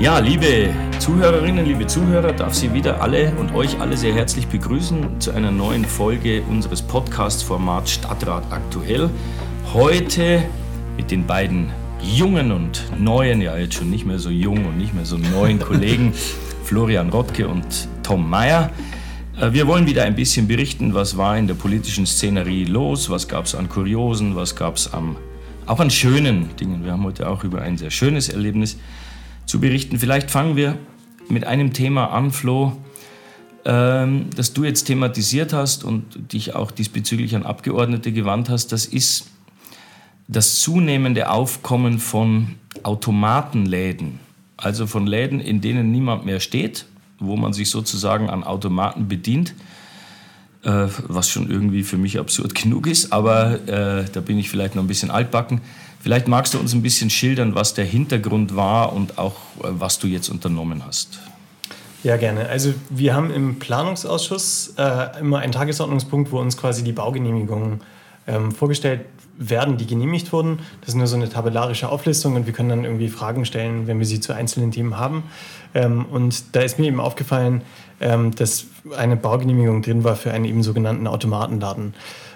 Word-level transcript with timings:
Ja, 0.00 0.18
liebe 0.18 0.74
Zuhörerinnen, 0.98 1.66
liebe 1.66 1.86
Zuhörer, 1.86 2.32
darf 2.32 2.52
Sie 2.52 2.74
wieder 2.74 3.00
alle 3.00 3.32
und 3.36 3.54
euch 3.54 3.78
alle 3.80 3.96
sehr 3.96 4.12
herzlich 4.12 4.48
begrüßen 4.48 5.20
zu 5.20 5.30
einer 5.30 5.52
neuen 5.52 5.84
Folge 5.84 6.42
unseres 6.42 6.82
Podcast-Formats 6.82 7.92
Stadtrat 7.92 8.42
aktuell. 8.50 9.08
Heute 9.72 10.42
mit 10.96 11.12
den 11.12 11.24
beiden 11.24 11.70
jungen 12.02 12.50
und 12.50 12.82
neuen, 12.98 13.40
ja 13.40 13.56
jetzt 13.56 13.74
schon 13.74 13.88
nicht 13.88 14.04
mehr 14.04 14.18
so 14.18 14.30
jung 14.30 14.66
und 14.66 14.78
nicht 14.78 14.94
mehr 14.94 15.04
so 15.04 15.16
neuen 15.16 15.58
Kollegen 15.60 16.12
Florian 16.64 17.10
Rottke 17.10 17.46
und 17.46 17.88
Tom 18.02 18.28
Meyer. 18.28 18.72
Äh, 19.40 19.52
wir 19.52 19.68
wollen 19.68 19.86
wieder 19.86 20.02
ein 20.02 20.16
bisschen 20.16 20.48
berichten, 20.48 20.92
was 20.92 21.16
war 21.16 21.38
in 21.38 21.46
der 21.46 21.54
politischen 21.54 22.04
Szenerie 22.04 22.64
los, 22.64 23.10
was 23.10 23.28
gab 23.28 23.44
es 23.44 23.54
an 23.54 23.68
Kuriosen, 23.68 24.34
was 24.34 24.56
gab 24.56 24.74
es 24.74 24.90
auch 25.66 25.80
an 25.80 25.90
schönen 25.90 26.54
Dingen. 26.56 26.84
Wir 26.84 26.92
haben 26.92 27.04
heute 27.04 27.28
auch 27.28 27.44
über 27.44 27.62
ein 27.62 27.78
sehr 27.78 27.90
schönes 27.90 28.28
Erlebnis 28.28 28.76
zu 29.46 29.60
berichten. 29.60 29.98
Vielleicht 29.98 30.30
fangen 30.30 30.56
wir 30.56 30.78
mit 31.28 31.44
einem 31.44 31.72
Thema 31.72 32.10
an, 32.10 32.30
Flo, 32.30 32.76
ähm, 33.64 34.26
das 34.36 34.52
du 34.52 34.64
jetzt 34.64 34.84
thematisiert 34.84 35.52
hast 35.52 35.84
und 35.84 36.32
dich 36.32 36.54
auch 36.54 36.70
diesbezüglich 36.70 37.34
an 37.34 37.44
Abgeordnete 37.44 38.12
gewandt 38.12 38.48
hast. 38.48 38.72
Das 38.72 38.86
ist 38.86 39.30
das 40.28 40.60
zunehmende 40.60 41.30
Aufkommen 41.30 41.98
von 41.98 42.56
Automatenläden, 42.82 44.20
also 44.56 44.86
von 44.86 45.06
Läden, 45.06 45.40
in 45.40 45.60
denen 45.60 45.90
niemand 45.92 46.24
mehr 46.24 46.40
steht, 46.40 46.86
wo 47.18 47.36
man 47.36 47.52
sich 47.52 47.70
sozusagen 47.70 48.30
an 48.30 48.44
Automaten 48.44 49.08
bedient, 49.08 49.54
äh, 50.64 50.88
was 51.08 51.30
schon 51.30 51.50
irgendwie 51.50 51.82
für 51.82 51.96
mich 51.96 52.18
absurd 52.18 52.54
genug 52.62 52.86
ist, 52.86 53.12
aber 53.12 53.68
äh, 53.68 54.04
da 54.12 54.20
bin 54.20 54.38
ich 54.38 54.50
vielleicht 54.50 54.74
noch 54.74 54.82
ein 54.82 54.88
bisschen 54.88 55.10
altbacken. 55.10 55.60
Vielleicht 56.00 56.28
magst 56.28 56.52
du 56.52 56.58
uns 56.58 56.74
ein 56.74 56.82
bisschen 56.82 57.08
schildern, 57.08 57.54
was 57.54 57.72
der 57.72 57.86
Hintergrund 57.86 58.56
war 58.56 58.92
und 58.92 59.18
auch 59.18 59.36
äh, 59.62 59.68
was 59.68 59.98
du 59.98 60.06
jetzt 60.06 60.28
unternommen 60.28 60.84
hast. 60.86 61.18
Ja, 62.02 62.18
gerne. 62.18 62.48
Also 62.50 62.74
wir 62.90 63.14
haben 63.14 63.30
im 63.30 63.58
Planungsausschuss 63.58 64.74
äh, 64.76 65.20
immer 65.20 65.38
einen 65.38 65.52
Tagesordnungspunkt, 65.52 66.30
wo 66.32 66.38
uns 66.38 66.58
quasi 66.58 66.84
die 66.84 66.92
Baugenehmigungen 66.92 67.80
ähm, 68.26 68.52
vorgestellt 68.52 69.06
werden, 69.38 69.76
die 69.76 69.86
genehmigt 69.86 70.32
wurden. 70.32 70.60
Das 70.80 70.90
ist 70.90 70.94
nur 70.94 71.06
so 71.06 71.16
eine 71.16 71.28
tabellarische 71.28 71.88
Auflistung 71.88 72.36
und 72.36 72.46
wir 72.46 72.52
können 72.52 72.68
dann 72.68 72.84
irgendwie 72.84 73.08
Fragen 73.08 73.44
stellen, 73.44 73.86
wenn 73.86 73.98
wir 73.98 74.06
sie 74.06 74.20
zu 74.20 74.32
einzelnen 74.32 74.70
Themen 74.70 74.98
haben. 74.98 75.24
Ähm, 75.74 76.06
und 76.06 76.54
da 76.54 76.60
ist 76.60 76.78
mir 76.78 76.86
eben 76.86 77.00
aufgefallen, 77.00 77.62
ähm, 78.00 78.34
dass 78.34 78.66
eine 78.96 79.16
Baugenehmigung 79.16 79.82
drin 79.82 80.04
war 80.04 80.16
für 80.16 80.32
einen 80.32 80.44
eben 80.44 80.62
sogenannten 80.62 81.06
Automatenladen. 81.06 81.94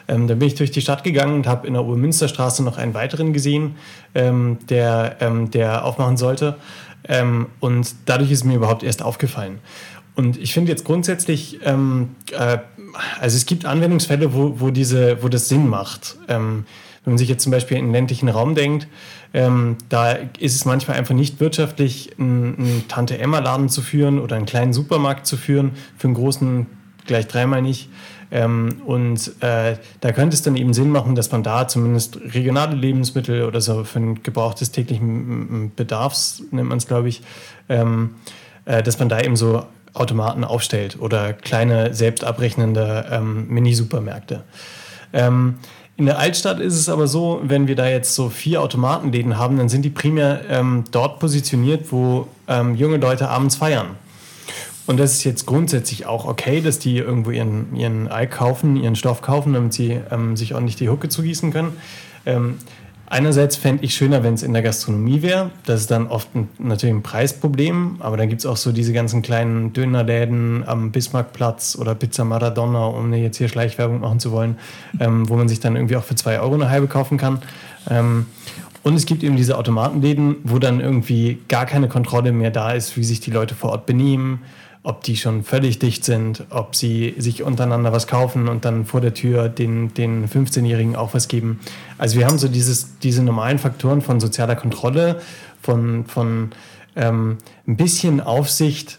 Ähm, 0.08 0.26
da 0.26 0.34
bin 0.34 0.48
ich 0.48 0.54
durch 0.54 0.70
die 0.70 0.80
Stadt 0.80 1.04
gegangen 1.04 1.36
und 1.36 1.46
habe 1.46 1.66
in 1.66 1.74
der 1.74 1.84
Urmünsterstraße 1.84 2.64
noch 2.64 2.78
einen 2.78 2.94
weiteren 2.94 3.32
gesehen, 3.32 3.76
ähm, 4.14 4.58
der, 4.68 5.16
ähm, 5.20 5.50
der 5.50 5.84
aufmachen 5.84 6.16
sollte. 6.16 6.56
Ähm, 7.06 7.46
und 7.60 7.94
dadurch 8.06 8.30
ist 8.30 8.44
mir 8.44 8.56
überhaupt 8.56 8.82
erst 8.82 9.02
aufgefallen. 9.02 9.60
Und 10.18 10.36
ich 10.36 10.52
finde 10.52 10.72
jetzt 10.72 10.84
grundsätzlich, 10.84 11.60
ähm, 11.64 12.16
äh, 12.32 12.58
also 13.20 13.36
es 13.36 13.46
gibt 13.46 13.64
Anwendungsfälle, 13.64 14.34
wo, 14.34 14.58
wo, 14.58 14.70
diese, 14.70 15.22
wo 15.22 15.28
das 15.28 15.48
Sinn 15.48 15.68
macht. 15.68 16.16
Ähm, 16.26 16.64
wenn 17.04 17.12
man 17.12 17.18
sich 17.18 17.28
jetzt 17.28 17.44
zum 17.44 17.52
Beispiel 17.52 17.76
in 17.76 17.84
den 17.84 17.92
ländlichen 17.92 18.28
Raum 18.28 18.56
denkt, 18.56 18.88
ähm, 19.32 19.76
da 19.88 20.10
ist 20.40 20.56
es 20.56 20.64
manchmal 20.64 20.96
einfach 20.96 21.14
nicht 21.14 21.38
wirtschaftlich, 21.38 22.10
einen, 22.18 22.58
einen 22.58 22.88
Tante-Emma-Laden 22.88 23.68
zu 23.68 23.80
führen 23.80 24.18
oder 24.18 24.34
einen 24.34 24.44
kleinen 24.44 24.72
Supermarkt 24.72 25.24
zu 25.24 25.36
führen, 25.36 25.70
für 25.96 26.08
einen 26.08 26.14
großen 26.14 26.66
gleich 27.06 27.28
dreimal 27.28 27.62
nicht. 27.62 27.88
Ähm, 28.32 28.82
und 28.86 29.40
äh, 29.40 29.76
da 30.00 30.12
könnte 30.12 30.34
es 30.34 30.42
dann 30.42 30.56
eben 30.56 30.74
Sinn 30.74 30.90
machen, 30.90 31.14
dass 31.14 31.30
man 31.30 31.44
da 31.44 31.68
zumindest 31.68 32.18
regionale 32.34 32.74
Lebensmittel 32.74 33.44
oder 33.44 33.60
so 33.60 33.84
für 33.84 34.00
ein 34.00 34.22
Gebrauch 34.24 34.54
des 34.54 34.72
täglichen 34.72 35.70
Bedarfs, 35.76 36.42
nennt 36.50 36.68
man 36.68 36.78
es, 36.78 36.88
glaube 36.88 37.08
ich, 37.08 37.22
ähm, 37.68 38.16
äh, 38.64 38.82
dass 38.82 38.98
man 38.98 39.08
da 39.08 39.20
eben 39.20 39.36
so 39.36 39.64
Automaten 39.94 40.44
aufstellt 40.44 40.98
oder 41.00 41.32
kleine 41.32 41.94
selbstabrechnende 41.94 43.06
ähm, 43.10 43.48
Mini-Supermärkte. 43.48 44.42
Ähm, 45.12 45.56
in 45.96 46.06
der 46.06 46.18
Altstadt 46.18 46.60
ist 46.60 46.74
es 46.74 46.88
aber 46.88 47.08
so, 47.08 47.40
wenn 47.42 47.66
wir 47.66 47.74
da 47.74 47.88
jetzt 47.88 48.14
so 48.14 48.28
vier 48.28 48.62
Automatenläden 48.62 49.36
haben, 49.36 49.58
dann 49.58 49.68
sind 49.68 49.82
die 49.82 49.90
primär 49.90 50.42
ähm, 50.48 50.84
dort 50.92 51.18
positioniert, 51.18 51.90
wo 51.90 52.28
ähm, 52.46 52.76
junge 52.76 52.98
Leute 52.98 53.28
abends 53.28 53.56
feiern. 53.56 53.96
Und 54.86 54.98
das 54.98 55.14
ist 55.14 55.24
jetzt 55.24 55.44
grundsätzlich 55.44 56.06
auch 56.06 56.24
okay, 56.24 56.60
dass 56.60 56.78
die 56.78 56.96
irgendwo 56.96 57.30
ihren, 57.30 57.74
ihren 57.74 58.08
Ei 58.08 58.26
kaufen, 58.26 58.76
ihren 58.76 58.96
Stoff 58.96 59.22
kaufen, 59.22 59.52
damit 59.52 59.72
sie 59.72 60.00
ähm, 60.10 60.36
sich 60.36 60.54
ordentlich 60.54 60.76
die 60.76 60.88
Hucke 60.88 61.08
zugießen 61.08 61.52
können. 61.52 61.76
Einerseits 63.10 63.56
fände 63.56 63.84
ich 63.84 63.94
schöner, 63.94 64.22
wenn 64.22 64.34
es 64.34 64.42
in 64.42 64.52
der 64.52 64.60
Gastronomie 64.60 65.22
wäre. 65.22 65.50
Das 65.64 65.80
ist 65.80 65.90
dann 65.90 66.08
oft 66.08 66.34
ein, 66.34 66.48
natürlich 66.58 66.94
ein 66.94 67.02
Preisproblem, 67.02 67.96
aber 68.00 68.18
dann 68.18 68.28
gibt 68.28 68.40
es 68.40 68.46
auch 68.46 68.58
so 68.58 68.70
diese 68.70 68.92
ganzen 68.92 69.22
kleinen 69.22 69.72
Dönerläden 69.72 70.62
am 70.66 70.92
Bismarckplatz 70.92 71.78
oder 71.80 71.94
Pizza 71.94 72.24
Maradona, 72.24 72.86
um 72.86 73.12
jetzt 73.14 73.38
hier 73.38 73.48
Schleichwerbung 73.48 74.00
machen 74.00 74.20
zu 74.20 74.30
wollen, 74.30 74.58
ähm, 75.00 75.26
wo 75.28 75.36
man 75.36 75.48
sich 75.48 75.58
dann 75.58 75.74
irgendwie 75.74 75.96
auch 75.96 76.04
für 76.04 76.16
zwei 76.16 76.38
Euro 76.38 76.54
eine 76.54 76.68
halbe 76.68 76.86
kaufen 76.86 77.16
kann. 77.16 77.40
Ähm, 77.88 78.26
und 78.82 78.94
es 78.94 79.06
gibt 79.06 79.22
eben 79.22 79.36
diese 79.36 79.56
Automatenläden, 79.56 80.36
wo 80.44 80.58
dann 80.58 80.80
irgendwie 80.80 81.38
gar 81.48 81.64
keine 81.64 81.88
Kontrolle 81.88 82.32
mehr 82.32 82.50
da 82.50 82.72
ist, 82.72 82.98
wie 82.98 83.04
sich 83.04 83.20
die 83.20 83.30
Leute 83.30 83.54
vor 83.54 83.70
Ort 83.70 83.86
benehmen, 83.86 84.40
ob 84.82 85.02
die 85.04 85.16
schon 85.16 85.42
völlig 85.44 85.78
dicht 85.78 86.04
sind, 86.04 86.44
ob 86.50 86.74
sie 86.74 87.14
sich 87.18 87.42
untereinander 87.42 87.92
was 87.92 88.06
kaufen 88.06 88.48
und 88.48 88.64
dann 88.64 88.86
vor 88.86 89.00
der 89.00 89.14
Tür 89.14 89.48
den, 89.48 89.92
den 89.94 90.28
15-Jährigen 90.28 90.96
auch 90.96 91.14
was 91.14 91.28
geben. 91.28 91.60
Also 91.98 92.18
wir 92.18 92.26
haben 92.26 92.38
so 92.38 92.48
dieses, 92.48 92.98
diese 92.98 93.22
normalen 93.22 93.58
Faktoren 93.58 94.02
von 94.02 94.20
sozialer 94.20 94.56
Kontrolle, 94.56 95.20
von, 95.62 96.06
von 96.06 96.50
ähm, 96.96 97.38
ein 97.66 97.76
bisschen 97.76 98.20
Aufsicht, 98.20 98.98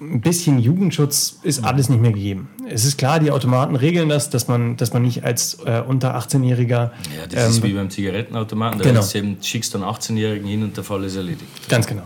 ein 0.00 0.20
bisschen 0.20 0.58
Jugendschutz 0.58 1.38
ist 1.44 1.64
alles 1.64 1.88
nicht 1.88 2.02
mehr 2.02 2.12
gegeben. 2.12 2.48
Es 2.68 2.84
ist 2.84 2.98
klar, 2.98 3.20
die 3.20 3.30
Automaten 3.30 3.76
regeln 3.76 4.08
das, 4.08 4.28
dass 4.28 4.48
man, 4.48 4.76
dass 4.76 4.92
man 4.92 5.02
nicht 5.02 5.24
als 5.24 5.58
äh, 5.64 5.82
unter 5.86 6.16
18-Jähriger. 6.18 6.68
Ja, 6.70 6.90
das 7.30 7.44
ähm, 7.44 7.50
ist 7.50 7.62
wie 7.62 7.72
beim 7.72 7.88
Zigarettenautomaten. 7.88 8.80
Da 8.80 8.88
genau. 8.88 9.02
schickst 9.40 9.72
du 9.72 9.78
einen 9.78 9.86
18-Jährigen 9.86 10.48
hin 10.48 10.64
und 10.64 10.76
der 10.76 10.82
Fall 10.82 11.04
ist 11.04 11.14
erledigt. 11.14 11.68
Ganz 11.68 11.86
genau. 11.86 12.02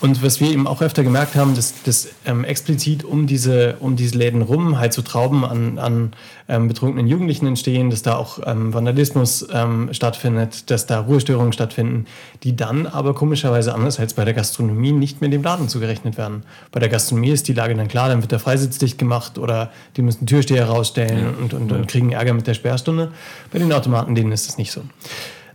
Und 0.00 0.22
was 0.22 0.40
wir 0.40 0.50
eben 0.50 0.66
auch 0.66 0.80
öfter 0.80 1.04
gemerkt 1.04 1.34
haben, 1.34 1.54
dass, 1.54 1.82
dass 1.82 2.08
ähm, 2.24 2.44
explizit 2.44 3.04
um 3.04 3.26
diese, 3.26 3.76
um 3.80 3.96
diese 3.96 4.16
Läden 4.16 4.40
rum 4.40 4.78
halt 4.78 4.94
so 4.94 5.02
Trauben 5.02 5.44
an, 5.44 5.78
an 5.78 6.12
ähm, 6.48 6.68
betrunkenen 6.68 7.06
Jugendlichen 7.06 7.46
entstehen, 7.46 7.90
dass 7.90 8.02
da 8.02 8.16
auch 8.16 8.38
ähm, 8.46 8.72
Vandalismus 8.72 9.46
ähm, 9.52 9.90
stattfindet, 9.92 10.70
dass 10.70 10.86
da 10.86 11.00
Ruhestörungen 11.00 11.52
stattfinden, 11.52 12.06
die 12.44 12.56
dann 12.56 12.86
aber 12.86 13.14
komischerweise 13.14 13.74
anders 13.74 14.00
als 14.00 14.14
bei 14.14 14.24
der 14.24 14.32
Gastronomie 14.32 14.92
nicht 14.92 15.20
mehr 15.20 15.28
dem 15.28 15.42
Laden 15.42 15.68
zugerechnet 15.68 16.16
werden. 16.16 16.44
Bei 16.72 16.80
der 16.80 16.88
Gastronomie 16.88 17.30
ist 17.30 17.46
die 17.48 17.52
Lage 17.52 17.74
dann 17.74 17.88
klar, 17.88 18.08
dann 18.08 18.22
wird 18.22 18.32
der 18.32 18.38
Freisitz 18.40 18.78
dicht 18.78 18.96
gemacht 18.96 19.36
oder 19.36 19.70
die 19.96 20.02
müssen 20.02 20.26
Türsteher 20.26 20.66
rausstellen 20.66 21.18
ja. 21.18 21.28
und, 21.42 21.52
und, 21.52 21.72
und 21.72 21.88
kriegen 21.88 22.12
Ärger 22.12 22.32
mit 22.32 22.46
der 22.46 22.54
Sperrstunde. 22.54 23.12
Bei 23.52 23.58
den 23.58 23.70
Automaten, 23.70 24.14
denen 24.14 24.32
ist 24.32 24.48
das 24.48 24.56
nicht 24.56 24.72
so. 24.72 24.80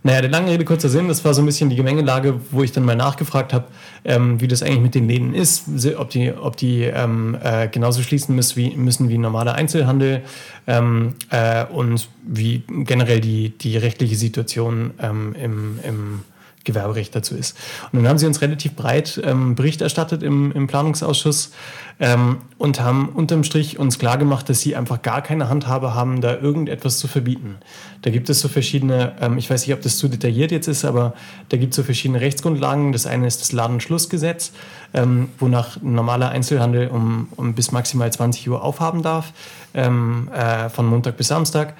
Naja, 0.06 0.20
der 0.20 0.30
lange 0.30 0.52
Rede, 0.52 0.64
kurzer 0.64 0.88
Sinn, 0.88 1.08
das 1.08 1.24
war 1.24 1.34
so 1.34 1.42
ein 1.42 1.46
bisschen 1.46 1.68
die 1.68 1.74
Gemengelage, 1.74 2.38
wo 2.52 2.62
ich 2.62 2.70
dann 2.70 2.84
mal 2.84 2.94
nachgefragt 2.94 3.52
habe, 3.52 3.64
ähm, 4.04 4.40
wie 4.40 4.46
das 4.46 4.62
eigentlich 4.62 4.78
mit 4.78 4.94
den 4.94 5.08
Läden 5.08 5.34
ist, 5.34 5.64
ob 5.98 6.10
die, 6.10 6.32
ob 6.32 6.56
die 6.56 6.82
ähm, 6.82 7.36
äh, 7.42 7.66
genauso 7.66 8.02
schließen 8.02 8.32
müssen 8.32 8.54
wie, 8.54 8.76
müssen 8.76 9.08
wie 9.08 9.18
normaler 9.18 9.56
Einzelhandel 9.56 10.22
ähm, 10.68 11.16
äh, 11.30 11.64
und 11.64 12.08
wie 12.24 12.62
generell 12.68 13.20
die, 13.20 13.48
die 13.58 13.76
rechtliche 13.76 14.14
Situation 14.14 14.92
ähm, 15.02 15.34
im, 15.42 15.80
im 15.82 16.20
Gewerberecht 16.66 17.14
dazu 17.14 17.34
ist. 17.34 17.56
Und 17.92 18.00
dann 18.00 18.08
haben 18.08 18.18
sie 18.18 18.26
uns 18.26 18.42
relativ 18.42 18.74
breit 18.74 19.18
ähm, 19.24 19.54
Bericht 19.54 19.80
erstattet 19.80 20.22
im, 20.22 20.52
im 20.52 20.66
Planungsausschuss 20.66 21.52
ähm, 21.98 22.38
und 22.58 22.80
haben 22.80 23.08
unterm 23.08 23.42
Strich 23.42 23.78
uns 23.78 23.98
klargemacht, 23.98 24.48
dass 24.50 24.60
sie 24.60 24.76
einfach 24.76 25.00
gar 25.00 25.22
keine 25.22 25.48
Handhabe 25.48 25.94
haben, 25.94 26.20
da 26.20 26.36
irgendetwas 26.36 26.98
zu 26.98 27.08
verbieten. 27.08 27.56
Da 28.02 28.10
gibt 28.10 28.28
es 28.28 28.40
so 28.40 28.48
verschiedene, 28.48 29.14
ähm, 29.20 29.38
ich 29.38 29.48
weiß 29.48 29.66
nicht, 29.66 29.74
ob 29.74 29.80
das 29.80 29.96
zu 29.96 30.08
detailliert 30.08 30.52
jetzt 30.52 30.68
ist, 30.68 30.84
aber 30.84 31.14
da 31.48 31.56
gibt 31.56 31.72
es 31.72 31.76
so 31.76 31.82
verschiedene 31.82 32.20
Rechtsgrundlagen. 32.20 32.92
Das 32.92 33.06
eine 33.06 33.26
ist 33.26 33.40
das 33.40 33.52
Ladenschlussgesetz, 33.52 34.52
ähm, 34.92 35.30
wonach 35.38 35.76
ein 35.76 35.94
normaler 35.94 36.28
Einzelhandel 36.28 36.88
um, 36.88 37.28
um 37.36 37.54
bis 37.54 37.72
maximal 37.72 38.12
20 38.12 38.48
Uhr 38.50 38.62
aufhaben 38.62 39.02
darf, 39.02 39.32
ähm, 39.72 40.28
äh, 40.34 40.68
von 40.68 40.86
Montag 40.86 41.16
bis 41.16 41.28
Samstag 41.28 41.74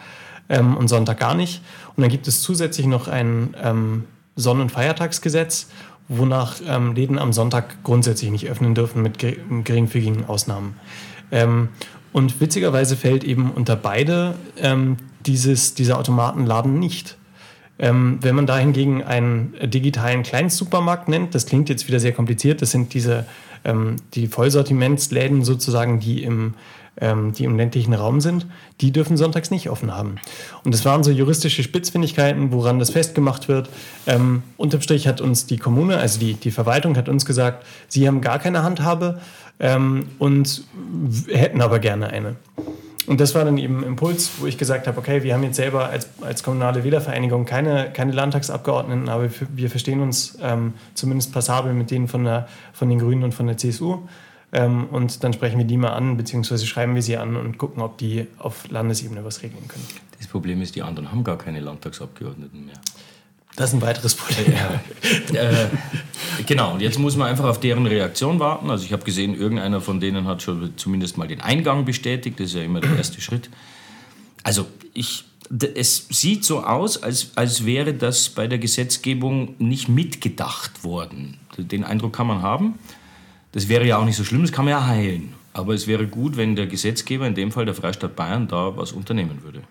ähm, 0.49 0.77
und 0.77 0.89
Sonntag 0.89 1.19
gar 1.19 1.35
nicht. 1.35 1.61
Und 1.97 2.03
dann 2.03 2.11
gibt 2.11 2.29
es 2.29 2.43
zusätzlich 2.43 2.87
noch 2.87 3.09
ein 3.09 3.55
ähm, 3.63 4.05
Sonn- 4.37 4.61
und 4.61 4.71
Feiertagsgesetz, 4.71 5.69
wonach 6.09 6.57
ähm, 6.67 6.95
Läden 6.95 7.19
am 7.19 7.33
Sonntag 7.33 7.83
grundsätzlich 7.83 8.31
nicht 8.31 8.49
öffnen 8.49 8.75
dürfen 8.75 9.03
mit 9.03 9.19
geringfügigen 9.19 10.27
Ausnahmen. 10.27 10.77
Ähm, 11.33 11.71
und 12.13 12.41
witzigerweise 12.41 12.97
fällt 12.97 13.25
eben 13.25 13.51
unter 13.51 13.77
beide 13.77 14.35
ähm, 14.59 14.97
dieses, 15.27 15.75
dieser 15.75 15.99
Automatenladen 15.99 16.79
nicht. 16.79 17.17
Ähm, 17.79 18.19
wenn 18.23 18.35
man 18.35 18.47
da 18.47 18.57
hingegen 18.57 19.03
einen 19.03 19.55
digitalen 19.63 20.23
Kleinstsupermarkt 20.23 21.09
nennt, 21.09 21.35
das 21.35 21.45
klingt 21.45 21.69
jetzt 21.69 21.89
wieder 21.89 22.01
sehr 22.01 22.13
kompliziert, 22.13 22.63
das 22.63 22.71
sind 22.71 22.95
diese 22.95 23.27
ähm, 23.67 23.97
die 24.15 24.29
Vollsortimentsläden 24.29 25.45
sozusagen, 25.45 26.01
die 26.01 26.23
im, 26.23 26.55
ähm, 27.01 27.33
die 27.33 27.45
im 27.45 27.57
ländlichen 27.57 27.95
Raum 27.95 28.21
sind, 28.21 28.47
die 28.81 28.93
dürfen 28.93 29.17
sonntags 29.17 29.51
nicht 29.51 29.71
offen 29.71 29.95
haben. 29.95 30.17
Und 30.65 30.75
das 30.75 30.85
waren 30.85 31.03
so 31.03 31.11
juristische 31.11 31.63
Spitzfindigkeiten, 31.63 32.53
woran 32.53 32.79
das 32.79 32.91
festgemacht 32.91 33.49
wird. 33.49 33.69
Ähm, 34.07 34.43
unterm 34.57 34.81
Strich 34.81 35.07
hat 35.07 35.21
uns 35.21 35.47
die 35.47 35.59
Kommune, 35.59 35.99
also 35.99 36.19
die, 36.19 36.35
die 36.35 36.51
Verwaltung 36.51 36.97
hat 36.97 37.09
uns 37.09 37.25
gesagt, 37.25 37.67
sie 37.89 38.07
haben 38.07 38.21
gar 38.21 38.39
keine 38.39 38.63
Handhabe 38.63 39.21
ähm, 39.61 40.09
und 40.19 40.65
hätten 41.29 41.61
aber 41.61 41.79
gerne 41.79 42.09
eine. 42.09 42.37
Und 43.07 43.21
das 43.21 43.37
war 43.37 43.45
dann 43.45 43.57
eben 43.57 43.85
Impuls, 43.85 44.33
wo 44.39 44.47
ich 44.47 44.59
gesagt 44.59 44.89
habe, 44.89 44.99
okay, 44.99 45.23
wir 45.23 45.33
haben 45.33 45.45
jetzt 45.45 45.57
selber 45.57 45.89
als, 45.89 46.09
als 46.23 46.43
kommunale 46.43 46.83
Wählervereinigung 46.83 47.45
keine, 47.45 47.91
keine 47.93 48.11
Landtagsabgeordneten, 48.13 49.09
aber 49.09 49.29
wir 49.55 49.71
verstehen 49.71 50.01
uns 50.01 50.37
ähm, 50.43 50.75
zumindest 50.95 51.33
passabel 51.33 51.73
mit 51.73 51.93
denen 51.93 52.09
von, 52.09 52.25
der, 52.25 52.49
von 52.73 52.89
den 52.89 52.99
Grünen 52.99 53.23
und 53.23 53.33
von 53.33 53.47
der 53.47 53.57
CSU. 53.57 54.01
Ähm, 54.57 54.87
und 54.87 55.23
dann 55.23 55.35
sprechen 55.35 55.59
wir 55.59 55.67
die 55.67 55.77
mal 55.77 55.91
an, 55.91 56.17
beziehungsweise 56.17 56.67
schreiben 56.67 56.95
wir 56.95 57.03
sie 57.03 57.19
an 57.19 57.37
und 57.37 57.59
gucken, 57.59 57.83
ob 57.83 57.99
die 57.99 58.27
auf 58.39 58.69
Landesebene 58.71 59.23
was 59.23 59.43
regeln 59.43 59.69
können. 59.69 59.85
Das 60.19 60.29
Problem 60.29 60.63
ist, 60.63 60.75
die 60.75 60.83
anderen 60.83 61.13
haben 61.13 61.25
gar 61.25 61.37
keine 61.37 61.61
Landtagsabgeordneten 61.61 62.65
mehr. 62.65 62.81
Das 63.55 63.71
ist 63.71 63.75
ein 63.75 63.83
weiteres 63.83 64.15
Problem. 64.15 64.55
Ja. 64.55 65.41
äh, 65.41 65.69
genau, 66.47 66.73
und 66.73 66.81
jetzt 66.81 66.99
muss 66.99 67.17
man 67.17 67.29
einfach 67.29 67.45
auf 67.45 67.61
deren 67.61 67.87
Reaktion 67.87 68.41
warten. 68.41 68.71
Also 68.71 68.87
ich 68.87 68.95
habe 68.95 69.05
gesehen, 69.05 69.35
irgendeiner 69.35 69.83
von 69.83 70.01
denen 70.01 70.27
hat 70.27 70.41
schon 70.41 70.73
zumindest 70.77 71.19
mal 71.19 71.29
den 71.29 71.43
Eingang 71.43 71.85
bestätigt. 71.85 72.41
Das 72.41 72.47
ist 72.47 72.55
ja 72.55 72.63
immer 72.63 72.81
der 72.81 72.97
erste 72.97 73.21
Schritt. 73.21 73.51
Also 74.43 74.67
ich, 74.95 75.25
es 75.75 76.07
sieht 76.09 76.47
so 76.47 76.65
aus, 76.65 77.03
als, 77.03 77.33
als 77.37 77.67
wäre 77.67 77.93
das 77.93 78.31
bei 78.31 78.47
der 78.47 78.59
Gesetzgebung 78.59 79.55
nicht 79.59 79.91
mitgedacht 79.91 80.83
worden. 80.83 81.37
Den 81.59 81.85
Eindruck 81.85 82.15
kann 82.15 82.27
man 82.27 82.41
haben. 82.41 82.79
Das 83.57 83.71
wäre 83.71 83.87
ja 83.87 83.97
auch 83.97 84.05
nicht 84.05 84.17
so 84.17 84.23
schlimm, 84.23 84.43
das 84.43 84.53
kann 84.53 84.67
man 84.67 84.73
ja 84.73 84.87
heilen. 84.87 85.33
Aber 85.55 85.73
es 85.73 85.87
wäre 85.87 86.07
gut, 86.07 86.37
wenn 86.37 86.57
der 86.57 86.67
Gesetzgeber, 86.67 87.27
in 87.27 87.35
dem 87.35 87.51
Fall 87.51 87.65
der 87.65 87.73
Freistaat 87.73 88.15
Bayern, 88.15 88.49
da 88.49 88.77
was 88.77 88.93
unternehmen 88.93 89.43
würde. 89.43 89.63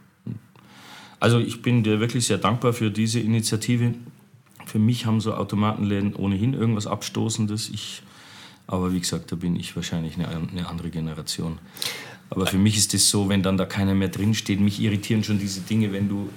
Also 1.19 1.37
ich 1.37 1.61
bin 1.61 1.83
dir 1.83 1.99
wirklich 1.99 2.25
sehr 2.25 2.39
dankbar 2.39 2.73
für 2.73 2.89
diese 2.89 3.19
Initiative. 3.19 3.93
Für 4.65 4.79
mich 4.79 5.05
haben 5.05 5.21
so 5.21 5.35
Automatenläden 5.35 6.15
ohnehin 6.15 6.55
irgendwas 6.55 6.87
Abstoßendes. 6.87 7.69
Ich, 7.69 8.01
aber 8.65 8.91
wie 8.91 8.99
gesagt, 8.99 9.31
da 9.31 9.35
bin 9.35 9.55
ich 9.55 9.75
wahrscheinlich 9.75 10.15
eine, 10.15 10.29
eine 10.29 10.67
andere 10.67 10.89
Generation. 10.89 11.59
Aber 12.29 12.47
für 12.47 12.57
mich 12.57 12.75
ist 12.75 12.93
es 12.93 13.09
so, 13.09 13.29
wenn 13.29 13.43
dann 13.43 13.57
da 13.57 13.65
keiner 13.65 13.93
mehr 13.93 14.07
drinsteht, 14.07 14.59
mich 14.59 14.81
irritieren 14.81 15.23
schon 15.23 15.37
diese 15.37 15.61
Dinge, 15.61 15.93
wenn 15.93 16.09
du 16.09 16.29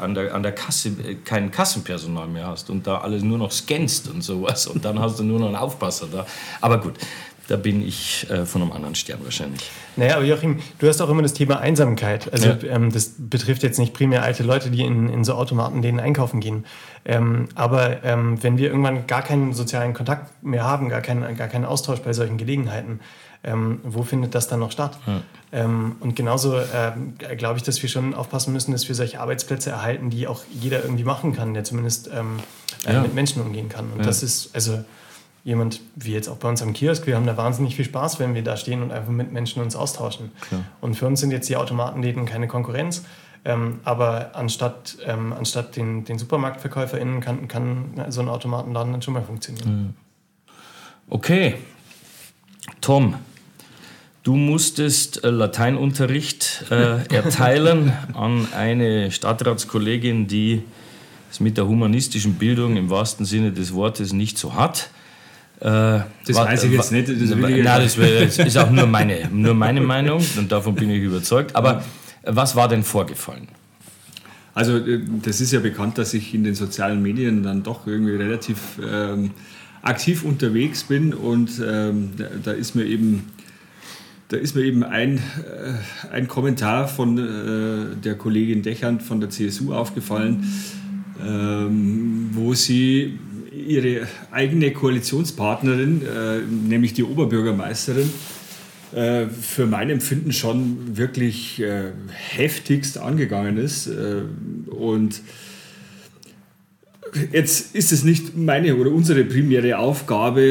an 0.00 0.14
der, 0.14 0.34
an 0.34 0.42
der 0.42 0.52
Kasse 0.52 0.88
äh, 0.88 1.14
kein 1.24 1.50
Kassenpersonal 1.50 2.28
mehr 2.28 2.46
hast 2.48 2.70
und 2.70 2.86
da 2.86 2.98
alles 2.98 3.22
nur 3.22 3.38
noch 3.38 3.52
scannst 3.52 4.08
und 4.08 4.22
sowas 4.22 4.66
und 4.66 4.84
dann 4.84 4.98
hast 4.98 5.18
du 5.18 5.24
nur 5.24 5.38
noch 5.38 5.46
einen 5.46 5.56
Aufpasser 5.56 6.08
da. 6.10 6.26
Aber 6.60 6.80
gut, 6.80 6.94
da 7.48 7.56
bin 7.56 7.86
ich 7.86 8.28
äh, 8.30 8.44
von 8.44 8.62
einem 8.62 8.72
anderen 8.72 8.94
Stern 8.94 9.20
wahrscheinlich. 9.22 9.70
Naja, 9.96 10.16
aber 10.16 10.24
Joachim, 10.24 10.58
du 10.78 10.86
hast 10.86 11.00
auch 11.00 11.08
immer 11.08 11.22
das 11.22 11.32
Thema 11.32 11.58
Einsamkeit. 11.60 12.30
Also 12.30 12.48
ja. 12.48 12.56
ähm, 12.64 12.92
das 12.92 13.14
betrifft 13.16 13.62
jetzt 13.62 13.78
nicht 13.78 13.94
primär 13.94 14.22
alte 14.22 14.42
Leute, 14.42 14.70
die 14.70 14.82
in, 14.82 15.08
in 15.08 15.24
so 15.24 15.34
Automaten 15.34 15.80
denen 15.80 15.98
einkaufen 15.98 16.40
gehen. 16.40 16.66
Ähm, 17.06 17.48
aber 17.54 18.04
ähm, 18.04 18.42
wenn 18.42 18.58
wir 18.58 18.68
irgendwann 18.68 19.06
gar 19.06 19.22
keinen 19.22 19.54
sozialen 19.54 19.94
Kontakt 19.94 20.42
mehr 20.44 20.64
haben, 20.64 20.90
gar 20.90 21.00
keinen, 21.00 21.36
gar 21.36 21.48
keinen 21.48 21.64
Austausch 21.64 22.00
bei 22.00 22.12
solchen 22.12 22.36
Gelegenheiten, 22.36 23.00
ähm, 23.44 23.80
wo 23.84 24.02
findet 24.02 24.34
das 24.34 24.48
dann 24.48 24.60
noch 24.60 24.72
statt? 24.72 24.98
Ja. 25.06 25.20
Ähm, 25.52 25.96
und 26.00 26.16
genauso 26.16 26.58
äh, 26.58 26.92
glaube 27.36 27.58
ich, 27.58 27.62
dass 27.62 27.80
wir 27.82 27.88
schon 27.88 28.14
aufpassen 28.14 28.52
müssen, 28.52 28.72
dass 28.72 28.88
wir 28.88 28.94
solche 28.94 29.20
Arbeitsplätze 29.20 29.70
erhalten, 29.70 30.10
die 30.10 30.26
auch 30.26 30.42
jeder 30.50 30.82
irgendwie 30.82 31.04
machen 31.04 31.34
kann, 31.34 31.54
der 31.54 31.64
zumindest 31.64 32.10
ähm, 32.12 32.38
äh, 32.86 32.92
ja. 32.92 33.02
mit 33.02 33.14
Menschen 33.14 33.40
umgehen 33.40 33.68
kann. 33.68 33.90
Und 33.92 34.04
das 34.04 34.22
ist, 34.22 34.54
also 34.54 34.84
jemand 35.44 35.80
wie 35.96 36.12
jetzt 36.12 36.28
auch 36.28 36.36
bei 36.36 36.48
uns 36.48 36.60
am 36.62 36.72
Kiosk, 36.72 37.06
wir 37.06 37.16
haben 37.16 37.26
da 37.26 37.36
wahnsinnig 37.36 37.76
viel 37.76 37.84
Spaß, 37.84 38.18
wenn 38.18 38.34
wir 38.34 38.42
da 38.42 38.56
stehen 38.56 38.82
und 38.82 38.92
einfach 38.92 39.12
mit 39.12 39.32
Menschen 39.32 39.62
uns 39.62 39.76
austauschen. 39.76 40.32
Klar. 40.40 40.64
Und 40.80 40.94
für 40.94 41.06
uns 41.06 41.20
sind 41.20 41.30
jetzt 41.30 41.48
die 41.48 41.56
Automatenläden 41.56 42.26
keine 42.26 42.48
Konkurrenz, 42.48 43.04
ähm, 43.44 43.80
aber 43.84 44.32
anstatt, 44.34 44.98
ähm, 45.06 45.32
anstatt 45.32 45.76
den, 45.76 46.04
den 46.04 46.18
SupermarktverkäuferInnen 46.18 47.20
kann, 47.20 47.48
kann 47.48 48.04
so 48.08 48.20
ein 48.20 48.28
Automatenladen 48.28 48.92
dann 48.92 49.00
schon 49.00 49.14
mal 49.14 49.22
funktionieren. 49.22 49.94
Okay. 51.08 51.54
Tom, 52.82 53.14
du 54.28 54.36
musstest 54.36 55.24
äh, 55.24 55.30
Lateinunterricht 55.30 56.66
äh, 56.70 57.02
erteilen 57.14 57.94
an 58.12 58.46
eine 58.54 59.10
Stadtratskollegin, 59.10 60.26
die 60.26 60.62
es 61.30 61.40
mit 61.40 61.56
der 61.56 61.66
humanistischen 61.66 62.34
Bildung 62.34 62.76
im 62.76 62.90
wahrsten 62.90 63.24
Sinne 63.24 63.52
des 63.52 63.72
Wortes 63.72 64.12
nicht 64.12 64.36
so 64.36 64.54
hat. 64.54 64.90
Äh, 65.60 65.64
das 65.64 66.06
war, 66.28 66.46
weiß 66.46 66.64
ich 66.64 66.72
jetzt 66.72 66.92
nicht. 66.92 67.08
Das 67.08 67.16
nein, 67.16 67.64
das 67.64 68.38
ist 68.38 68.58
auch 68.58 68.70
nur 68.70 68.86
meine, 68.86 69.30
nur 69.32 69.54
meine 69.54 69.80
Meinung 69.80 70.22
und 70.36 70.52
davon 70.52 70.74
bin 70.74 70.90
ich 70.90 71.02
überzeugt. 71.02 71.56
Aber 71.56 71.82
was 72.22 72.54
war 72.54 72.68
denn 72.68 72.82
vorgefallen? 72.82 73.48
Also 74.52 74.76
äh, 74.76 75.00
das 75.22 75.40
ist 75.40 75.52
ja 75.52 75.60
bekannt, 75.60 75.96
dass 75.96 76.12
ich 76.12 76.34
in 76.34 76.44
den 76.44 76.54
sozialen 76.54 77.00
Medien 77.00 77.42
dann 77.42 77.62
doch 77.62 77.86
irgendwie 77.86 78.16
relativ 78.16 78.58
ähm, 78.86 79.30
aktiv 79.80 80.22
unterwegs 80.22 80.84
bin 80.84 81.14
und 81.14 81.62
ähm, 81.66 82.10
da, 82.44 82.52
ist 82.52 82.74
mir 82.74 82.84
eben 82.84 83.30
da 84.28 84.36
ist 84.36 84.54
mir 84.54 84.62
eben 84.62 84.82
ein, 84.82 85.18
äh, 85.18 86.10
ein 86.12 86.28
Kommentar 86.28 86.86
von 86.86 87.18
äh, 87.18 87.96
der 87.96 88.14
Kollegin 88.14 88.62
Dechand 88.62 89.02
von 89.02 89.20
der 89.20 89.30
CSU 89.30 89.72
aufgefallen, 89.72 90.46
ähm, 91.26 92.30
wo 92.32 92.54
sie 92.54 93.18
ihre 93.50 94.06
eigene 94.30 94.72
Koalitionspartnerin, 94.72 96.02
äh, 96.02 96.40
nämlich 96.40 96.92
die 96.92 97.04
Oberbürgermeisterin, 97.04 98.10
äh, 98.94 99.26
für 99.26 99.66
mein 99.66 99.90
Empfinden 99.90 100.32
schon 100.32 100.96
wirklich 100.96 101.60
äh, 101.60 101.92
heftigst 102.08 102.98
angegangen 102.98 103.56
ist. 103.56 103.86
Äh, 103.86 104.22
und 104.70 105.22
Jetzt 107.32 107.74
ist 107.74 107.92
es 107.92 108.04
nicht 108.04 108.36
meine 108.36 108.76
oder 108.76 108.90
unsere 108.90 109.24
primäre 109.24 109.78
Aufgabe, 109.78 110.42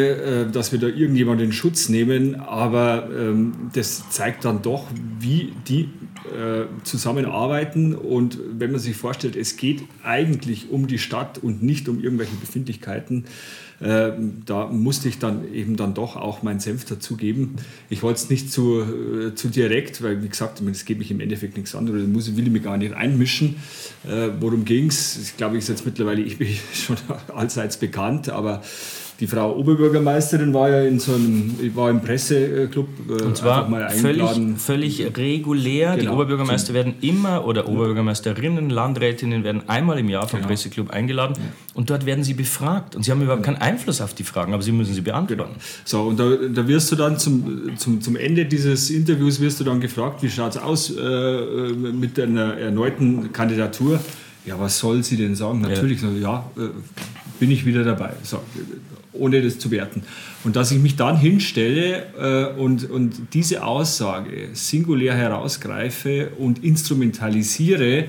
äh, 0.48 0.52
dass 0.52 0.72
wir 0.72 0.80
da 0.80 0.88
irgendjemanden 0.88 1.48
in 1.48 1.52
Schutz 1.52 1.90
nehmen, 1.90 2.36
aber 2.36 3.10
ähm, 3.18 3.54
das 3.74 4.10
zeigt 4.10 4.46
dann 4.46 4.62
doch, 4.62 4.86
wie 5.20 5.54
die 5.68 5.90
äh, 6.38 6.66
zusammenarbeiten. 6.84 7.96
Und 7.96 8.38
wenn 8.60 8.72
man 8.72 8.80
sich 8.80 8.96
vorstellt, 8.96 9.36
es 9.36 9.58
geht 9.58 9.84
eigentlich 10.04 10.70
um 10.70 10.86
die 10.86 11.00
Stadt 11.00 11.40
und 11.40 11.64
nicht 11.64 11.90
um 11.90 12.04
irgendwelche 12.04 12.36
Befindlichkeiten, 12.36 13.26
äh, 13.80 14.12
da 14.46 14.68
musste 14.68 15.10
ich 15.10 15.18
dann 15.18 15.52
eben 15.52 15.78
dann 15.78 15.94
doch 15.96 16.16
auch 16.16 16.44
meinen 16.44 16.60
Senf 16.60 16.86
dazugeben. 16.86 17.56
Ich 17.90 18.04
wollte 18.04 18.20
es 18.20 18.30
nicht 18.30 18.52
zu, 18.52 18.82
äh, 18.82 19.36
zu 19.36 19.48
direkt, 19.48 20.04
weil 20.04 20.22
wie 20.22 20.30
gesagt, 20.30 20.62
es 20.62 20.86
geht 20.86 21.00
mich 21.00 21.10
im 21.10 21.22
Endeffekt 21.22 21.58
nichts 21.58 21.74
anderes, 21.74 22.04
da 22.04 22.08
muss, 22.08 22.36
will 22.38 22.46
ich 22.46 22.54
mich 22.54 22.64
gar 22.64 22.78
nicht 22.78 22.94
einmischen. 22.94 23.56
Worum 24.40 24.64
ging 24.64 24.88
es? 24.88 25.18
Ich 25.22 25.38
glaube, 25.38 25.58
ich 25.58 25.64
ist 25.64 25.70
jetzt 25.70 25.86
mittlerweile 25.86 26.22
ich 26.22 26.38
bin 26.38 26.48
schon 26.74 26.98
allseits 27.36 27.78
bekannt, 27.78 28.30
aber 28.30 28.62
die 29.20 29.26
Frau 29.26 29.56
Oberbürgermeisterin 29.56 30.54
war 30.54 30.70
ja 30.70 30.82
in 30.84 31.00
so 31.00 31.14
einem, 31.14 31.56
war 31.76 31.90
im 31.90 32.02
Presseclub 32.02 32.88
äh, 33.10 33.24
und 33.24 33.36
zwar 33.36 33.68
mal 33.68 33.90
völlig, 33.90 34.30
völlig 34.58 35.18
regulär. 35.18 35.96
Genau. 35.96 36.02
Die 36.02 36.08
Oberbürgermeister 36.10 36.74
werden 36.74 36.96
immer 37.02 37.46
oder 37.46 37.68
Oberbürgermeisterinnen, 37.68 38.70
Landrätinnen 38.70 39.44
werden 39.44 39.68
einmal 39.68 39.98
im 39.98 40.10
Jahr 40.10 40.28
vom 40.28 40.40
genau. 40.40 40.50
Presseclub 40.50 40.92
eingeladen 40.92 41.34
ja. 41.38 41.44
und 41.74 41.90
dort 41.90 42.06
werden 42.06 42.24
sie 42.24 42.36
befragt 42.36 42.96
und 42.96 43.04
sie 43.04 43.12
haben 43.12 43.22
überhaupt 43.22 43.44
keinen 43.44 43.58
Einfluss 43.58 44.02
auf 44.02 44.14
die 44.14 44.24
Fragen, 44.24 44.54
aber 44.54 44.62
sie 44.62 44.72
müssen 44.72 44.94
sie 44.94 45.02
beantworten. 45.02 45.28
Genau. 45.28 45.60
So 45.84 46.02
und 46.02 46.20
da, 46.20 46.36
da, 46.54 46.68
wirst 46.68 46.92
du 46.92 46.96
dann 46.96 47.18
zum, 47.18 47.76
zum, 47.78 48.02
zum 48.02 48.16
Ende 48.16 48.46
dieses 48.46 48.92
Interviews 48.92 49.40
wirst 49.40 49.60
du 49.60 49.64
dann 49.64 49.80
gefragt, 49.80 50.22
wie 50.22 50.30
schaut 50.30 50.52
es 50.52 50.62
aus 50.62 50.96
äh, 50.96 51.72
mit 51.74 52.20
einer 52.20 52.56
erneuten 52.58 53.34
Kandidatur? 53.34 54.00
Ja, 54.46 54.60
was 54.60 54.78
soll 54.78 55.04
sie 55.04 55.18
denn 55.18 55.36
sagen? 55.36 55.62
Natürlich, 55.62 56.02
ja, 56.02 56.10
ja 56.22 56.52
äh, 56.56 56.70
bin 57.40 57.52
ich 57.52 57.66
wieder 57.66 57.84
dabei. 57.84 58.12
So, 58.24 58.40
ohne 59.20 59.42
das 59.42 59.60
zu 59.60 59.72
werten. 59.72 60.04
Und 60.44 60.56
dass 60.56 60.72
ich 60.72 60.80
mich 60.80 60.96
dann 60.96 61.18
hinstelle 61.18 62.06
äh, 62.18 62.60
und, 62.60 62.90
und 62.90 63.34
diese 63.34 63.64
Aussage 63.64 64.50
singulär 64.54 65.16
herausgreife 65.16 66.32
und 66.38 66.64
instrumentalisiere, 66.64 68.06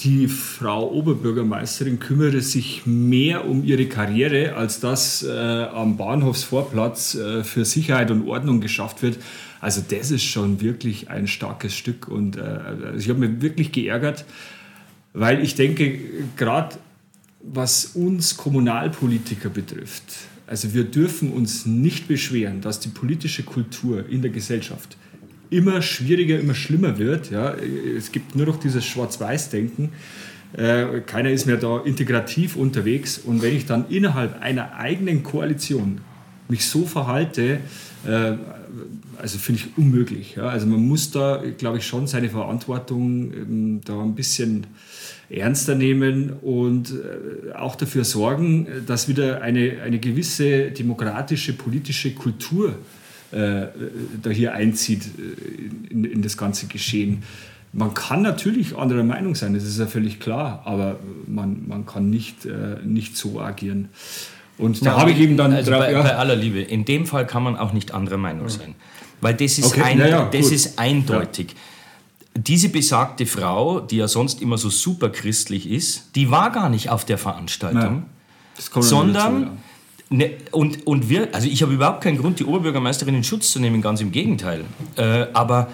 die 0.00 0.26
Frau 0.26 0.90
Oberbürgermeisterin 0.90 2.00
kümmere 2.00 2.40
sich 2.40 2.82
mehr 2.86 3.46
um 3.46 3.64
ihre 3.64 3.86
Karriere, 3.86 4.56
als 4.56 4.80
dass 4.80 5.22
äh, 5.22 5.30
am 5.30 5.96
Bahnhofsvorplatz 5.96 7.14
äh, 7.14 7.44
für 7.44 7.64
Sicherheit 7.64 8.10
und 8.10 8.26
Ordnung 8.26 8.60
geschafft 8.60 9.02
wird. 9.02 9.18
Also 9.60 9.80
das 9.88 10.10
ist 10.10 10.24
schon 10.24 10.60
wirklich 10.60 11.08
ein 11.08 11.28
starkes 11.28 11.74
Stück 11.74 12.08
und 12.08 12.36
äh, 12.36 12.40
also 12.40 12.98
ich 12.98 13.08
habe 13.08 13.20
mich 13.20 13.42
wirklich 13.42 13.70
geärgert, 13.70 14.24
weil 15.12 15.42
ich 15.42 15.54
denke, 15.54 16.00
gerade 16.36 16.76
was 17.42 17.86
uns 17.94 18.36
Kommunalpolitiker 18.36 19.48
betrifft, 19.48 20.04
also 20.46 20.74
wir 20.74 20.84
dürfen 20.84 21.32
uns 21.32 21.66
nicht 21.66 22.08
beschweren, 22.08 22.60
dass 22.60 22.78
die 22.78 22.90
politische 22.90 23.42
Kultur 23.42 24.08
in 24.08 24.22
der 24.22 24.30
Gesellschaft 24.30 24.96
immer 25.48 25.82
schwieriger, 25.82 26.38
immer 26.38 26.54
schlimmer 26.54 26.98
wird. 26.98 27.30
Ja. 27.30 27.54
Es 27.54 28.12
gibt 28.12 28.34
nur 28.34 28.46
noch 28.46 28.58
dieses 28.58 28.84
Schwarz-Weiß-Denken. 28.84 29.90
Äh, 30.54 31.00
keiner 31.06 31.30
ist 31.30 31.46
mehr 31.46 31.56
da 31.56 31.80
integrativ 31.80 32.56
unterwegs. 32.56 33.18
Und 33.18 33.42
wenn 33.42 33.56
ich 33.56 33.66
dann 33.66 33.88
innerhalb 33.88 34.40
einer 34.42 34.74
eigenen 34.74 35.22
Koalition 35.22 36.00
mich 36.48 36.66
so 36.66 36.86
verhalte, 36.86 37.60
äh, 38.06 38.32
also 39.18 39.38
finde 39.38 39.62
ich 39.62 39.78
unmöglich. 39.78 40.36
Ja? 40.36 40.48
Also 40.48 40.66
man 40.66 40.86
muss 40.86 41.10
da, 41.10 41.42
glaube 41.58 41.78
ich, 41.78 41.86
schon 41.86 42.06
seine 42.06 42.28
Verantwortung 42.28 43.32
ähm, 43.32 43.80
da 43.84 44.00
ein 44.00 44.14
bisschen 44.14 44.66
ernster 45.30 45.74
nehmen 45.74 46.30
und 46.42 46.90
äh, 46.90 47.54
auch 47.54 47.76
dafür 47.76 48.04
sorgen, 48.04 48.66
dass 48.86 49.08
wieder 49.08 49.42
eine, 49.42 49.80
eine 49.82 49.98
gewisse 49.98 50.70
demokratische 50.70 51.54
politische 51.54 52.12
Kultur 52.12 52.74
äh, 53.30 53.68
da 54.22 54.30
hier 54.30 54.52
einzieht 54.52 55.04
äh, 55.06 55.92
in, 55.92 56.04
in 56.04 56.22
das 56.22 56.36
ganze 56.36 56.66
Geschehen. 56.66 57.22
Man 57.72 57.94
kann 57.94 58.20
natürlich 58.20 58.76
anderer 58.76 59.04
Meinung 59.04 59.34
sein, 59.34 59.54
das 59.54 59.64
ist 59.64 59.78
ja 59.78 59.86
völlig 59.86 60.20
klar, 60.20 60.62
aber 60.66 61.00
man, 61.26 61.66
man 61.66 61.86
kann 61.86 62.10
nicht, 62.10 62.44
äh, 62.44 62.76
nicht 62.84 63.16
so 63.16 63.40
agieren. 63.40 63.88
Und 64.58 64.84
da 64.84 64.98
habe 64.98 65.10
ich 65.10 65.18
eben 65.18 65.36
dann. 65.36 65.52
Also 65.52 65.70
drauf, 65.70 65.80
bei, 65.80 65.92
ja. 65.92 66.02
bei, 66.02 66.16
aller 66.16 66.36
Liebe, 66.36 66.60
in 66.60 66.84
dem 66.84 67.06
Fall 67.06 67.26
kann 67.26 67.42
man 67.42 67.56
auch 67.56 67.72
nicht 67.72 67.92
anderer 67.92 68.18
Meinung 68.18 68.48
sein. 68.48 68.74
Weil 69.20 69.34
das 69.34 69.58
ist, 69.58 69.66
okay. 69.66 69.82
ein, 69.82 69.98
ja, 69.98 70.28
das 70.30 70.50
ist 70.50 70.78
eindeutig. 70.78 71.54
Diese 72.34 72.70
besagte 72.70 73.26
Frau, 73.26 73.80
die 73.80 73.98
ja 73.98 74.08
sonst 74.08 74.40
immer 74.42 74.58
so 74.58 74.70
super 74.70 75.10
christlich 75.10 75.70
ist, 75.70 76.16
die 76.16 76.30
war 76.30 76.50
gar 76.50 76.68
nicht 76.68 76.90
auf 76.90 77.04
der 77.04 77.18
Veranstaltung, 77.18 78.04
sondern. 78.58 79.42
Dazu, 79.42 79.56
Ne, 80.12 80.32
und, 80.50 80.86
und 80.86 81.08
wir, 81.08 81.28
also 81.32 81.48
ich 81.48 81.62
habe 81.62 81.72
überhaupt 81.72 82.02
keinen 82.02 82.18
Grund, 82.18 82.38
die 82.38 82.44
Oberbürgermeisterin 82.44 83.14
in 83.14 83.24
Schutz 83.24 83.50
zu 83.50 83.58
nehmen, 83.60 83.80
ganz 83.80 84.02
im 84.02 84.12
Gegenteil. 84.12 84.66
Äh, 84.96 85.28
aber 85.32 85.68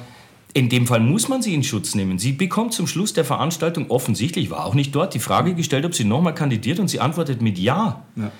in 0.54 0.68
dem 0.68 0.86
Fall 0.86 1.00
muss 1.00 1.28
man 1.28 1.42
sie 1.42 1.54
in 1.54 1.64
Schutz 1.64 1.96
nehmen. 1.96 2.20
Sie 2.20 2.32
bekommt 2.32 2.72
zum 2.72 2.86
Schluss 2.86 3.12
der 3.12 3.24
Veranstaltung 3.24 3.90
offensichtlich, 3.90 4.50
war 4.50 4.64
auch 4.64 4.74
nicht 4.74 4.94
dort, 4.94 5.14
die 5.14 5.18
Frage 5.18 5.54
gestellt, 5.54 5.84
ob 5.84 5.94
sie 5.94 6.04
nochmal 6.04 6.34
kandidiert 6.34 6.78
und 6.78 6.86
sie 6.86 7.00
antwortet 7.00 7.42
mit 7.42 7.58
Ja. 7.58 8.04
ja. 8.14 8.30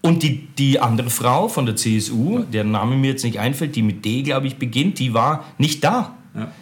Und 0.00 0.22
die, 0.22 0.46
die 0.58 0.78
andere 0.78 1.10
Frau 1.10 1.48
von 1.48 1.66
der 1.66 1.76
CSU, 1.76 2.40
deren 2.40 2.70
Name 2.70 2.96
mir 2.96 3.10
jetzt 3.10 3.24
nicht 3.24 3.40
einfällt, 3.40 3.74
die 3.74 3.82
mit 3.82 4.04
D, 4.04 4.22
glaube 4.22 4.46
ich, 4.46 4.56
beginnt, 4.56 4.98
die 4.98 5.12
war 5.12 5.44
nicht 5.58 5.82
da. 5.82 6.16
Ja. 6.34 6.52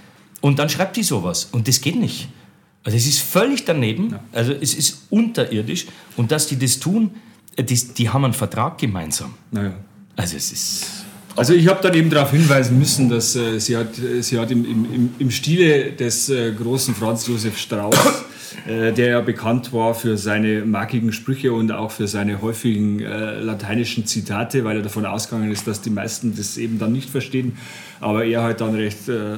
Und 0.41 0.59
dann 0.59 0.69
schreibt 0.69 0.97
die 0.97 1.03
sowas. 1.03 1.49
Und 1.53 1.69
das 1.69 1.81
geht 1.81 1.97
nicht. 1.97 2.29
Also 2.83 2.97
es 2.97 3.07
ist 3.07 3.21
völlig 3.21 3.65
daneben. 3.65 4.11
Ja. 4.11 4.21
Also 4.33 4.53
es 4.53 4.75
ist 4.75 5.07
unterirdisch. 5.11 5.87
Und 6.17 6.33
dass 6.33 6.47
die 6.47 6.59
das 6.59 6.79
tun, 6.79 7.11
die, 7.59 7.95
die 7.95 8.09
haben 8.09 8.25
einen 8.25 8.35
Vertrag 8.35 8.79
gemeinsam. 8.79 9.35
Naja. 9.51 9.75
Also 10.17 10.37
es 10.37 10.53
ist... 10.53 10.87
Also 11.35 11.53
ich 11.53 11.69
habe 11.69 11.83
dann 11.83 11.93
eben 11.93 12.09
darauf 12.09 12.31
hinweisen 12.31 12.79
müssen, 12.79 13.11
dass 13.11 13.37
äh, 13.37 13.59
sie 13.59 13.77
hat, 13.77 13.89
sie 14.21 14.39
hat 14.39 14.51
im, 14.51 14.65
im, 14.65 15.11
im 15.19 15.31
Stile 15.31 15.93
des 15.93 16.31
äh, 16.31 16.53
großen 16.53 16.95
Franz 16.95 17.27
Josef 17.27 17.59
Strauß 17.59 17.95
äh, 18.67 18.93
der 18.93 19.09
ja 19.09 19.21
bekannt 19.21 19.73
war 19.73 19.95
für 19.95 20.17
seine 20.17 20.65
markigen 20.65 21.13
Sprüche 21.13 21.53
und 21.53 21.73
auch 21.73 21.91
für 21.91 22.07
seine 22.07 22.43
häufigen 22.43 23.01
äh, 23.01 23.41
lateinischen 23.41 24.07
Zitate, 24.07 24.65
weil 24.65 24.77
er 24.77 24.83
davon 24.83 25.07
ausgegangen 25.07 25.51
ist, 25.51 25.67
dass 25.67 25.81
die 25.81 25.91
meisten 25.91 26.37
das 26.37 26.57
eben 26.57 26.79
dann 26.79 26.93
nicht 26.93 27.11
verstehen, 27.11 27.57
aber 28.01 28.25
er 28.25 28.43
halt 28.43 28.61
dann 28.61 28.75
recht, 28.75 29.09
äh, 29.09 29.37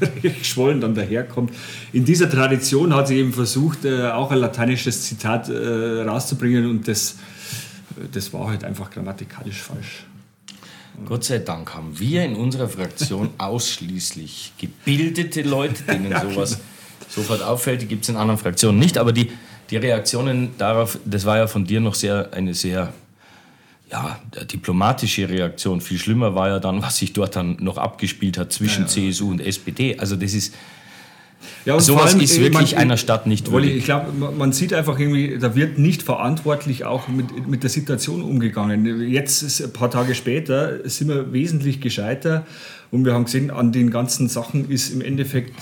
recht 0.22 0.38
geschwollen 0.38 0.80
dann 0.80 0.94
daherkommt. 0.94 1.52
In 1.92 2.04
dieser 2.04 2.28
Tradition 2.28 2.94
hat 2.94 3.08
sie 3.08 3.18
eben 3.18 3.32
versucht, 3.32 3.84
äh, 3.84 4.08
auch 4.08 4.30
ein 4.30 4.38
lateinisches 4.38 5.02
Zitat 5.02 5.48
äh, 5.48 6.02
rauszubringen 6.02 6.68
und 6.68 6.88
das, 6.88 7.16
das 8.12 8.32
war 8.32 8.48
halt 8.48 8.64
einfach 8.64 8.90
grammatikalisch 8.90 9.62
falsch. 9.62 10.04
Gott 11.06 11.24
sei 11.24 11.38
Dank 11.38 11.74
haben 11.74 11.98
wir 11.98 12.24
in 12.24 12.36
unserer 12.36 12.68
Fraktion 12.68 13.30
ausschließlich 13.38 14.52
gebildete 14.58 15.42
Leute, 15.42 15.82
denen 15.82 16.14
sowas 16.20 16.60
sofort 17.08 17.42
auffällt. 17.42 17.82
Die 17.82 17.86
gibt 17.86 18.04
es 18.04 18.08
in 18.08 18.16
anderen 18.16 18.38
Fraktionen 18.38 18.78
nicht. 18.78 18.98
Aber 18.98 19.12
die, 19.12 19.30
die 19.70 19.76
Reaktionen 19.76 20.56
darauf, 20.58 20.98
das 21.04 21.24
war 21.24 21.38
ja 21.38 21.46
von 21.46 21.64
dir 21.64 21.80
noch 21.80 21.94
sehr 21.94 22.32
eine 22.32 22.54
sehr 22.54 22.92
ja, 23.90 24.18
diplomatische 24.52 25.28
Reaktion. 25.28 25.80
Viel 25.80 25.98
schlimmer 25.98 26.34
war 26.34 26.48
ja 26.48 26.58
dann, 26.58 26.82
was 26.82 26.98
sich 26.98 27.12
dort 27.12 27.36
dann 27.36 27.56
noch 27.60 27.78
abgespielt 27.78 28.38
hat 28.38 28.52
zwischen 28.52 28.86
ja, 28.86 29.02
ja. 29.02 29.10
CSU 29.10 29.30
und 29.30 29.40
SPD. 29.40 29.98
Also 29.98 30.16
das 30.16 30.34
ist 30.34 30.54
ja, 31.64 31.74
und 31.74 31.80
Sowas 31.80 32.12
allem, 32.12 32.20
ist 32.20 32.38
wirklich 32.40 32.72
man, 32.72 32.80
einer 32.82 32.96
Stadt 32.96 33.26
nicht 33.26 33.50
würdig. 33.50 33.76
Ich 33.76 33.84
glaube, 33.84 34.12
man 34.12 34.52
sieht 34.52 34.72
einfach 34.72 34.98
irgendwie, 34.98 35.38
da 35.38 35.54
wird 35.54 35.78
nicht 35.78 36.02
verantwortlich 36.02 36.84
auch 36.84 37.08
mit, 37.08 37.48
mit 37.48 37.62
der 37.62 37.70
Situation 37.70 38.22
umgegangen. 38.22 39.08
Jetzt, 39.08 39.62
ein 39.62 39.72
paar 39.72 39.90
Tage 39.90 40.14
später, 40.14 40.88
sind 40.88 41.08
wir 41.08 41.32
wesentlich 41.32 41.80
gescheiter 41.80 42.46
und 42.90 43.04
wir 43.04 43.14
haben 43.14 43.24
gesehen, 43.24 43.50
an 43.50 43.72
den 43.72 43.90
ganzen 43.90 44.28
Sachen 44.28 44.70
ist 44.70 44.92
im 44.92 45.00
Endeffekt 45.00 45.52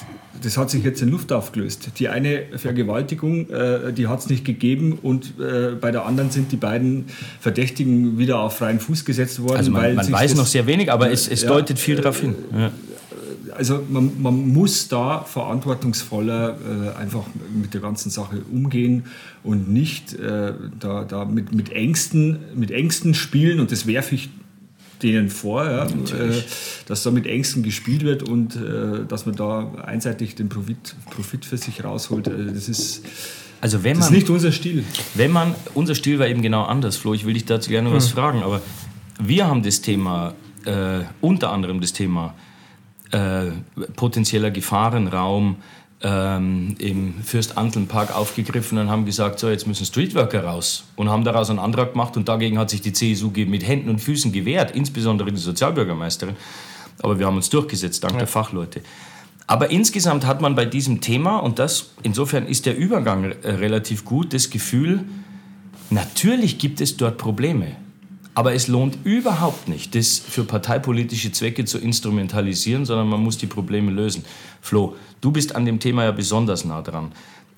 das 0.45 0.57
hat 0.57 0.71
sich 0.71 0.83
jetzt 0.85 1.03
in 1.03 1.11
Luft 1.11 1.33
aufgelöst. 1.33 1.91
Die 1.99 2.09
eine 2.09 2.45
Vergewaltigung, 2.57 3.49
äh, 3.51 3.93
die 3.93 4.09
hat 4.09 4.21
es 4.21 4.29
nicht 4.29 4.45
gegeben 4.45 4.99
und 5.01 5.35
äh, 5.39 5.75
bei 5.81 5.91
der 5.91 6.05
anderen 6.07 6.31
sind 6.31 6.53
die 6.53 6.57
beiden 6.57 7.07
Verdächtigen 7.41 8.19
wieder 8.19 8.41
auf 8.41 8.57
freien 8.57 8.81
Fuß 8.81 9.05
gesetzt 9.05 9.41
worden. 9.43 9.59
Also 9.59 9.71
man, 9.71 9.95
man 9.95 10.11
weiß 10.11 10.35
noch 10.35 10.47
sehr 10.47 10.67
wenig, 10.67 10.91
aber 10.91 11.11
es, 11.11 11.29
es 11.29 11.43
ja, 11.43 11.49
deutet 11.49 11.79
viel 11.79 11.97
darauf 11.97 12.21
hin. 12.21 12.35
Ja. 12.53 12.71
Also 13.57 13.85
man, 13.89 14.21
man, 14.21 14.49
muss 14.49 14.89
da 14.89 15.23
verantwortungsvoller 15.23 16.57
äh, 16.97 16.99
einfach 16.99 17.25
mit 17.55 17.75
der 17.75 17.81
ganzen 17.81 18.11
Sache 18.11 18.43
umgehen 18.51 19.05
und 19.43 19.69
nicht 19.69 20.15
äh, 20.15 20.55
da, 20.79 21.05
da 21.05 21.25
mit, 21.25 21.55
mit, 21.55 21.71
Ängsten, 21.71 22.39
mit 22.55 22.71
Ängsten 22.71 23.15
spielen 23.15 23.61
und 23.61 23.71
das 23.73 23.87
werfe 23.87 24.15
ich 24.15 24.31
denen 25.03 25.29
vor, 25.29 25.65
ja, 25.65 25.85
äh, 25.85 26.43
dass 26.87 27.03
da 27.03 27.11
mit 27.11 27.27
Ängsten 27.27 27.63
gespielt 27.63 28.05
wird 28.05 28.23
und 28.23 28.57
äh, 28.57 29.05
dass 29.07 29.27
man 29.27 29.35
da 29.35 29.73
einseitig 29.85 30.35
den 30.35 30.49
Profit, 30.49 30.95
Profit 31.11 31.45
für 31.45 31.57
sich 31.57 31.85
rausholt. 31.85 32.29
Äh, 32.29 32.53
das 32.55 32.69
ist, 32.69 33.03
also 33.61 33.85
wenn 33.85 33.99
das 33.99 34.07
man, 34.07 34.15
ist 34.15 34.21
nicht 34.21 34.31
unser 34.31 34.53
Stil. 34.53 34.85
Wenn 35.15 35.31
man, 35.31 35.55
unser 35.75 35.95
Stil 35.95 36.19
war 36.19 36.29
eben 36.29 36.43
genau 36.43 36.65
anders, 36.65 36.97
Flo. 36.97 37.15
Ich 37.15 37.27
will 37.27 37.35
dich 37.35 37.45
dazu 37.45 37.71
gerne 37.71 37.89
hm. 37.89 37.97
was 37.97 38.09
fragen, 38.09 38.43
aber 38.43 38.61
wir 39.21 39.47
haben 39.47 39.63
das 39.63 39.81
Thema, 39.81 40.35
äh, 40.65 41.01
unter 41.21 41.51
anderem 41.51 41.81
das 41.81 41.93
Thema 41.93 42.35
äh, 43.13 43.53
potenzieller 43.97 44.51
Gefahrenraum, 44.51 45.57
ähm, 46.03 46.75
im 46.79 47.15
Fürst-Antlen-Park 47.23 48.15
aufgegriffen 48.15 48.79
und 48.79 48.91
haben 48.91 49.05
gesagt, 49.05 49.39
so 49.39 49.49
jetzt 49.49 49.67
müssen 49.67 49.87
Streetworker 49.87 50.45
raus 50.45 50.85
und 50.97 51.09
haben 51.09 51.25
daraus 51.25 51.49
einen 51.49 51.61
Antrag 51.61 51.93
gemacht 51.93 52.17
und 52.17 52.29
dagegen 52.29 52.59
hat 52.59 52.71
sich 52.71 52.81
die 52.81 52.93
CSU 52.93 53.31
mit 53.31 53.67
Händen 53.67 53.89
und 53.89 54.01
Füßen 54.01 54.33
gewehrt, 54.33 54.73
insbesondere 54.73 55.31
die 55.31 55.41
Sozialbürgermeisterin. 55.41 56.37
Aber 57.03 57.19
wir 57.19 57.27
haben 57.27 57.37
uns 57.37 57.51
durchgesetzt, 57.51 58.03
dank 58.03 58.15
ja. 58.15 58.21
der 58.21 58.27
Fachleute. 58.27 58.83
Aber 59.47 59.71
insgesamt 59.71 60.27
hat 60.27 60.41
man 60.41 60.55
bei 60.55 60.65
diesem 60.65 61.01
Thema, 61.01 61.39
und 61.39 61.59
das 61.59 61.91
insofern 62.03 62.47
ist 62.47 62.67
der 62.67 62.77
Übergang 62.77 63.33
äh, 63.43 63.51
relativ 63.51 64.05
gut, 64.05 64.35
das 64.35 64.51
Gefühl, 64.51 65.05
natürlich 65.91 66.59
gibt 66.59 66.81
es 66.81 66.97
dort 66.97 67.19
Probleme. 67.19 67.77
Aber 68.35 68.55
es 68.55 68.67
lohnt 68.67 68.99
überhaupt 69.05 69.69
nicht, 69.69 69.95
das 69.95 70.19
für 70.19 70.45
parteipolitische 70.45 71.33
Zwecke 71.33 71.65
zu 71.65 71.79
instrumentalisieren, 71.79 72.87
sondern 72.87 73.09
man 73.09 73.23
muss 73.23 73.37
die 73.37 73.47
Probleme 73.47 73.91
lösen. 73.91 74.25
Flo, 74.61 74.97
du 75.21 75.33
bist 75.33 75.55
an 75.55 75.67
dem 75.67 75.81
Thema 75.81 76.05
ja 76.05 76.13
besonders 76.13 76.65
nah 76.65 76.81
dran. 76.81 77.13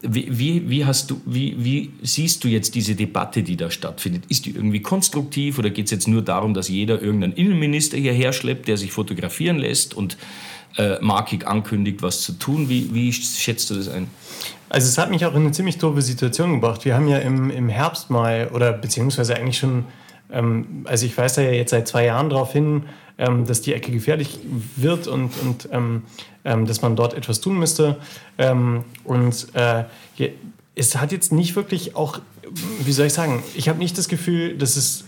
Wie, 0.07 0.27
wie, 0.37 0.69
wie, 0.69 0.85
hast 0.85 1.11
du, 1.11 1.21
wie, 1.25 1.57
wie 1.59 1.93
siehst 2.03 2.45
du 2.45 2.49
jetzt 2.49 2.75
diese 2.75 2.95
Debatte, 2.95 3.43
die 3.43 3.57
da 3.57 3.71
stattfindet? 3.71 4.25
Ist 4.29 4.45
die 4.45 4.51
irgendwie 4.51 4.81
konstruktiv 4.81 5.59
oder 5.59 5.71
geht 5.71 5.87
es 5.87 5.93
jetzt 5.93 6.09
nur 6.09 6.21
darum, 6.23 6.53
dass 6.53 6.69
jeder 6.69 7.01
irgendeinen 7.01 7.33
Innenminister 7.33 7.97
hierher 7.97 8.33
schleppt, 8.33 8.69
der 8.69 8.77
sich 8.77 8.93
fotografieren 8.93 9.57
lässt 9.57 9.95
und 9.95 10.19
äh, 10.77 10.97
markig 11.01 11.47
ankündigt, 11.47 12.03
was 12.03 12.21
zu 12.21 12.33
tun? 12.33 12.69
Wie, 12.69 12.93
wie 12.93 13.13
schätzt 13.13 13.71
du 13.71 13.77
das 13.77 13.89
ein? 13.89 14.09
Also 14.69 14.89
es 14.89 14.99
hat 14.99 15.09
mich 15.09 15.25
auch 15.25 15.35
in 15.35 15.43
eine 15.43 15.53
ziemlich 15.53 15.79
doofe 15.79 16.03
Situation 16.03 16.53
gebracht. 16.53 16.85
Wir 16.85 16.97
haben 16.97 17.09
ja 17.09 17.19
im, 17.19 17.49
im 17.49 17.69
Herbst 17.69 18.11
mal, 18.11 18.51
oder 18.53 18.73
beziehungsweise 18.73 19.37
eigentlich 19.37 19.59
schon 19.59 19.85
ähm, 20.31 20.85
also 20.85 21.07
ich 21.07 21.17
weise 21.17 21.45
ja 21.45 21.51
jetzt 21.51 21.71
seit 21.71 21.89
zwei 21.89 22.05
Jahren 22.07 22.31
darauf 22.31 22.53
hin, 22.53 22.85
ähm, 23.19 23.47
dass 23.47 23.61
die 23.61 23.75
Ecke 23.75 23.93
gefährlich 23.93 24.39
wird 24.77 25.07
und, 25.07 25.31
und 25.43 25.69
ähm, 25.73 26.03
ähm 26.45 26.67
dass 26.67 26.83
man 26.83 26.97
dort 26.97 27.15
etwas 27.15 27.41
tun 27.41 27.59
müsste. 27.59 27.97
Ähm, 28.39 28.85
und 29.05 29.49
äh, 29.55 29.85
es 30.75 30.97
hat 30.97 31.13
jetzt 31.13 31.33
nicht 31.33 31.55
wirklich 31.57 31.95
auch, 31.95 32.21
wie 32.81 32.93
soll 32.93 33.07
ich 33.07 33.13
sagen, 33.13 33.43
ich 33.55 33.69
habe 33.69 33.79
nicht 33.79 33.97
das 33.97 34.09
Gefühl, 34.09 34.57
dass 34.59 34.77
es 34.77 35.05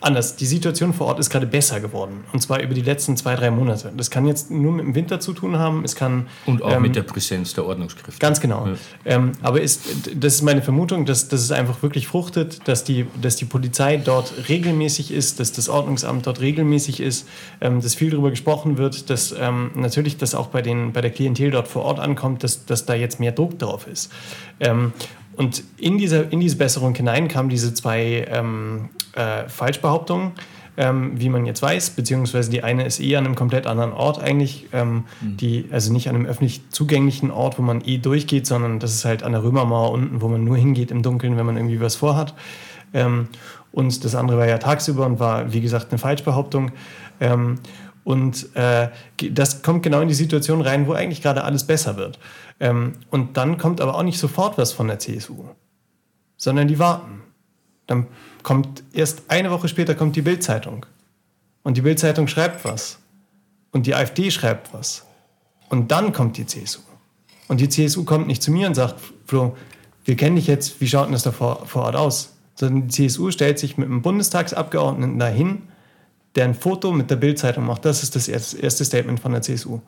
anders. 0.00 0.36
Die 0.36 0.46
Situation 0.46 0.92
vor 0.92 1.06
Ort 1.08 1.18
ist 1.18 1.30
gerade 1.30 1.46
besser 1.46 1.80
geworden. 1.80 2.24
Und 2.32 2.40
zwar 2.40 2.60
über 2.60 2.74
die 2.74 2.82
letzten 2.82 3.16
zwei, 3.16 3.34
drei 3.34 3.50
Monate. 3.50 3.92
Das 3.96 4.10
kann 4.10 4.26
jetzt 4.26 4.50
nur 4.50 4.72
mit 4.72 4.84
dem 4.84 4.94
Winter 4.94 5.20
zu 5.20 5.32
tun 5.32 5.58
haben. 5.58 5.84
Es 5.84 5.96
kann, 5.96 6.26
Und 6.46 6.62
auch 6.62 6.72
ähm, 6.72 6.82
mit 6.82 6.96
der 6.96 7.02
Präsenz 7.02 7.54
der 7.54 7.66
Ordnungskräfte. 7.66 8.18
Ganz 8.18 8.40
genau. 8.40 8.66
Ja. 8.66 8.74
Ähm, 9.04 9.32
aber 9.42 9.60
ist, 9.60 9.82
das 10.14 10.34
ist 10.34 10.42
meine 10.42 10.62
Vermutung, 10.62 11.06
dass, 11.06 11.28
dass 11.28 11.40
es 11.40 11.50
einfach 11.50 11.82
wirklich 11.82 12.06
fruchtet, 12.06 12.66
dass 12.68 12.84
die, 12.84 13.06
dass 13.20 13.36
die 13.36 13.44
Polizei 13.44 13.96
dort 13.96 14.32
regelmäßig 14.48 15.10
ist, 15.10 15.40
dass 15.40 15.52
das 15.52 15.68
Ordnungsamt 15.68 16.26
dort 16.26 16.40
regelmäßig 16.40 17.00
ist, 17.00 17.28
ähm, 17.60 17.80
dass 17.80 17.94
viel 17.94 18.10
darüber 18.10 18.30
gesprochen 18.30 18.78
wird, 18.78 19.10
dass 19.10 19.34
ähm, 19.38 19.70
natürlich 19.74 20.16
das 20.16 20.34
auch 20.34 20.48
bei, 20.48 20.62
den, 20.62 20.92
bei 20.92 21.00
der 21.00 21.10
Klientel 21.10 21.50
dort 21.50 21.68
vor 21.68 21.82
Ort 21.82 22.00
ankommt, 22.00 22.44
dass, 22.44 22.64
dass 22.66 22.86
da 22.86 22.94
jetzt 22.94 23.20
mehr 23.20 23.32
Druck 23.32 23.58
drauf 23.58 23.86
ist. 23.86 24.10
Ähm, 24.60 24.92
und 25.38 25.62
in 25.76 25.98
diese, 25.98 26.22
in 26.30 26.40
diese 26.40 26.56
Besserung 26.56 26.96
hinein 26.96 27.28
kamen 27.28 27.48
diese 27.48 27.72
zwei 27.72 28.26
ähm, 28.28 28.88
äh, 29.18 29.48
Falschbehauptungen. 29.48 30.32
ähm, 30.78 31.20
wie 31.20 31.28
man 31.28 31.44
jetzt 31.44 31.60
weiß, 31.60 31.90
beziehungsweise 31.90 32.50
die 32.50 32.62
eine 32.62 32.86
ist 32.86 33.00
eh 33.00 33.16
an 33.16 33.24
einem 33.24 33.34
komplett 33.34 33.66
anderen 33.66 33.92
Ort 33.92 34.22
eigentlich, 34.22 34.68
ähm, 34.72 35.06
mhm. 35.20 35.36
die, 35.36 35.66
also 35.72 35.92
nicht 35.92 36.08
an 36.08 36.14
einem 36.14 36.26
öffentlich 36.26 36.70
zugänglichen 36.70 37.32
Ort, 37.32 37.58
wo 37.58 37.62
man 37.62 37.82
eh 37.84 37.98
durchgeht, 37.98 38.46
sondern 38.46 38.78
das 38.78 38.94
ist 38.94 39.04
halt 39.04 39.24
an 39.24 39.32
der 39.32 39.42
Römermauer 39.42 39.90
unten, 39.90 40.22
wo 40.22 40.28
man 40.28 40.44
nur 40.44 40.56
hingeht 40.56 40.92
im 40.92 41.02
Dunkeln, 41.02 41.36
wenn 41.36 41.44
man 41.44 41.56
irgendwie 41.56 41.80
was 41.80 41.96
vorhat. 41.96 42.32
Ähm, 42.94 43.26
und 43.72 44.04
das 44.04 44.14
andere 44.14 44.38
war 44.38 44.46
ja 44.46 44.58
tagsüber 44.58 45.04
und 45.04 45.18
war, 45.18 45.52
wie 45.52 45.60
gesagt, 45.60 45.90
eine 45.90 45.98
Falschbehauptung. 45.98 46.70
Ähm, 47.20 47.56
und 48.04 48.54
äh, 48.54 48.88
das 49.32 49.62
kommt 49.62 49.82
genau 49.82 50.00
in 50.00 50.08
die 50.08 50.14
Situation 50.14 50.60
rein, 50.60 50.86
wo 50.86 50.92
eigentlich 50.92 51.22
gerade 51.22 51.42
alles 51.42 51.64
besser 51.64 51.96
wird. 51.96 52.20
Ähm, 52.60 52.92
und 53.10 53.36
dann 53.36 53.58
kommt 53.58 53.80
aber 53.80 53.96
auch 53.96 54.04
nicht 54.04 54.18
sofort 54.18 54.58
was 54.58 54.72
von 54.72 54.86
der 54.86 55.00
CSU, 55.00 55.44
sondern 56.36 56.68
die 56.68 56.78
warten. 56.78 57.22
Dann 57.88 58.06
kommt 58.44 58.84
erst 58.92 59.22
eine 59.28 59.50
Woche 59.50 59.66
später 59.66 59.96
kommt 59.96 60.14
die 60.14 60.22
Bildzeitung 60.22 60.86
und 61.64 61.76
die 61.76 61.82
Bildzeitung 61.82 62.28
schreibt 62.28 62.64
was 62.64 63.00
und 63.72 63.86
die 63.86 63.96
AfD 63.96 64.30
schreibt 64.30 64.72
was 64.72 65.04
und 65.68 65.90
dann 65.90 66.12
kommt 66.12 66.36
die 66.36 66.46
CSU 66.46 66.80
und 67.48 67.60
die 67.60 67.68
CSU 67.68 68.04
kommt 68.04 68.28
nicht 68.28 68.42
zu 68.42 68.52
mir 68.52 68.68
und 68.68 68.74
sagt 68.74 69.00
Flo, 69.26 69.56
wir 70.04 70.16
kennen 70.16 70.36
dich 70.36 70.46
jetzt, 70.46 70.80
wie 70.80 70.86
schaut 70.86 71.06
denn 71.06 71.12
das 71.12 71.22
da 71.22 71.32
vor, 71.32 71.66
vor 71.66 71.82
Ort 71.82 71.96
aus? 71.96 72.34
Sondern 72.54 72.88
die 72.88 73.08
CSU 73.08 73.30
stellt 73.30 73.58
sich 73.58 73.76
mit 73.76 73.88
einem 73.88 74.02
Bundestagsabgeordneten 74.02 75.18
dahin, 75.18 75.62
der 76.34 76.44
ein 76.44 76.54
Foto 76.54 76.92
mit 76.92 77.10
der 77.10 77.16
Bildzeitung 77.16 77.66
macht. 77.66 77.84
Das 77.84 78.02
ist 78.02 78.16
das 78.16 78.28
erste 78.28 78.84
Statement 78.84 79.20
von 79.20 79.32
der 79.32 79.42
CSU. 79.42 79.80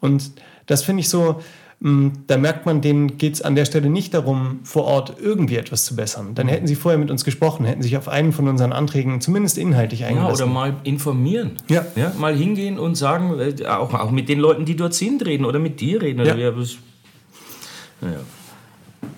Und 0.00 0.32
das 0.66 0.84
finde 0.84 1.00
ich 1.00 1.08
so, 1.08 1.42
da 1.80 2.36
merkt 2.36 2.66
man, 2.66 2.80
denen 2.80 3.18
geht 3.18 3.34
es 3.34 3.42
an 3.42 3.54
der 3.54 3.64
Stelle 3.64 3.88
nicht 3.88 4.12
darum, 4.12 4.58
vor 4.64 4.84
Ort 4.84 5.14
irgendwie 5.20 5.56
etwas 5.56 5.84
zu 5.84 5.94
bessern. 5.94 6.34
Dann 6.34 6.48
hätten 6.48 6.66
sie 6.66 6.74
vorher 6.74 6.98
mit 6.98 7.08
uns 7.08 7.24
gesprochen, 7.24 7.64
hätten 7.64 7.82
sich 7.82 7.96
auf 7.96 8.08
einen 8.08 8.32
von 8.32 8.48
unseren 8.48 8.72
Anträgen 8.72 9.20
zumindest 9.20 9.58
inhaltlich 9.58 10.04
eingelassen. 10.04 10.38
Ja, 10.38 10.44
oder 10.44 10.52
mal 10.52 10.74
informieren. 10.82 11.52
Ja. 11.68 11.86
ja. 11.94 12.12
Mal 12.18 12.34
hingehen 12.34 12.80
und 12.80 12.96
sagen, 12.96 13.38
äh, 13.38 13.64
auch, 13.66 13.94
auch 13.94 14.10
mit 14.10 14.28
den 14.28 14.40
Leuten, 14.40 14.64
die 14.64 14.74
dort 14.74 14.94
sind, 14.94 15.24
reden 15.24 15.44
oder 15.44 15.60
mit 15.60 15.80
dir 15.80 16.02
reden. 16.02 16.20
Oder 16.20 16.36
ja. 16.36 16.56
Wie, 16.56 16.66
naja. 18.00 18.18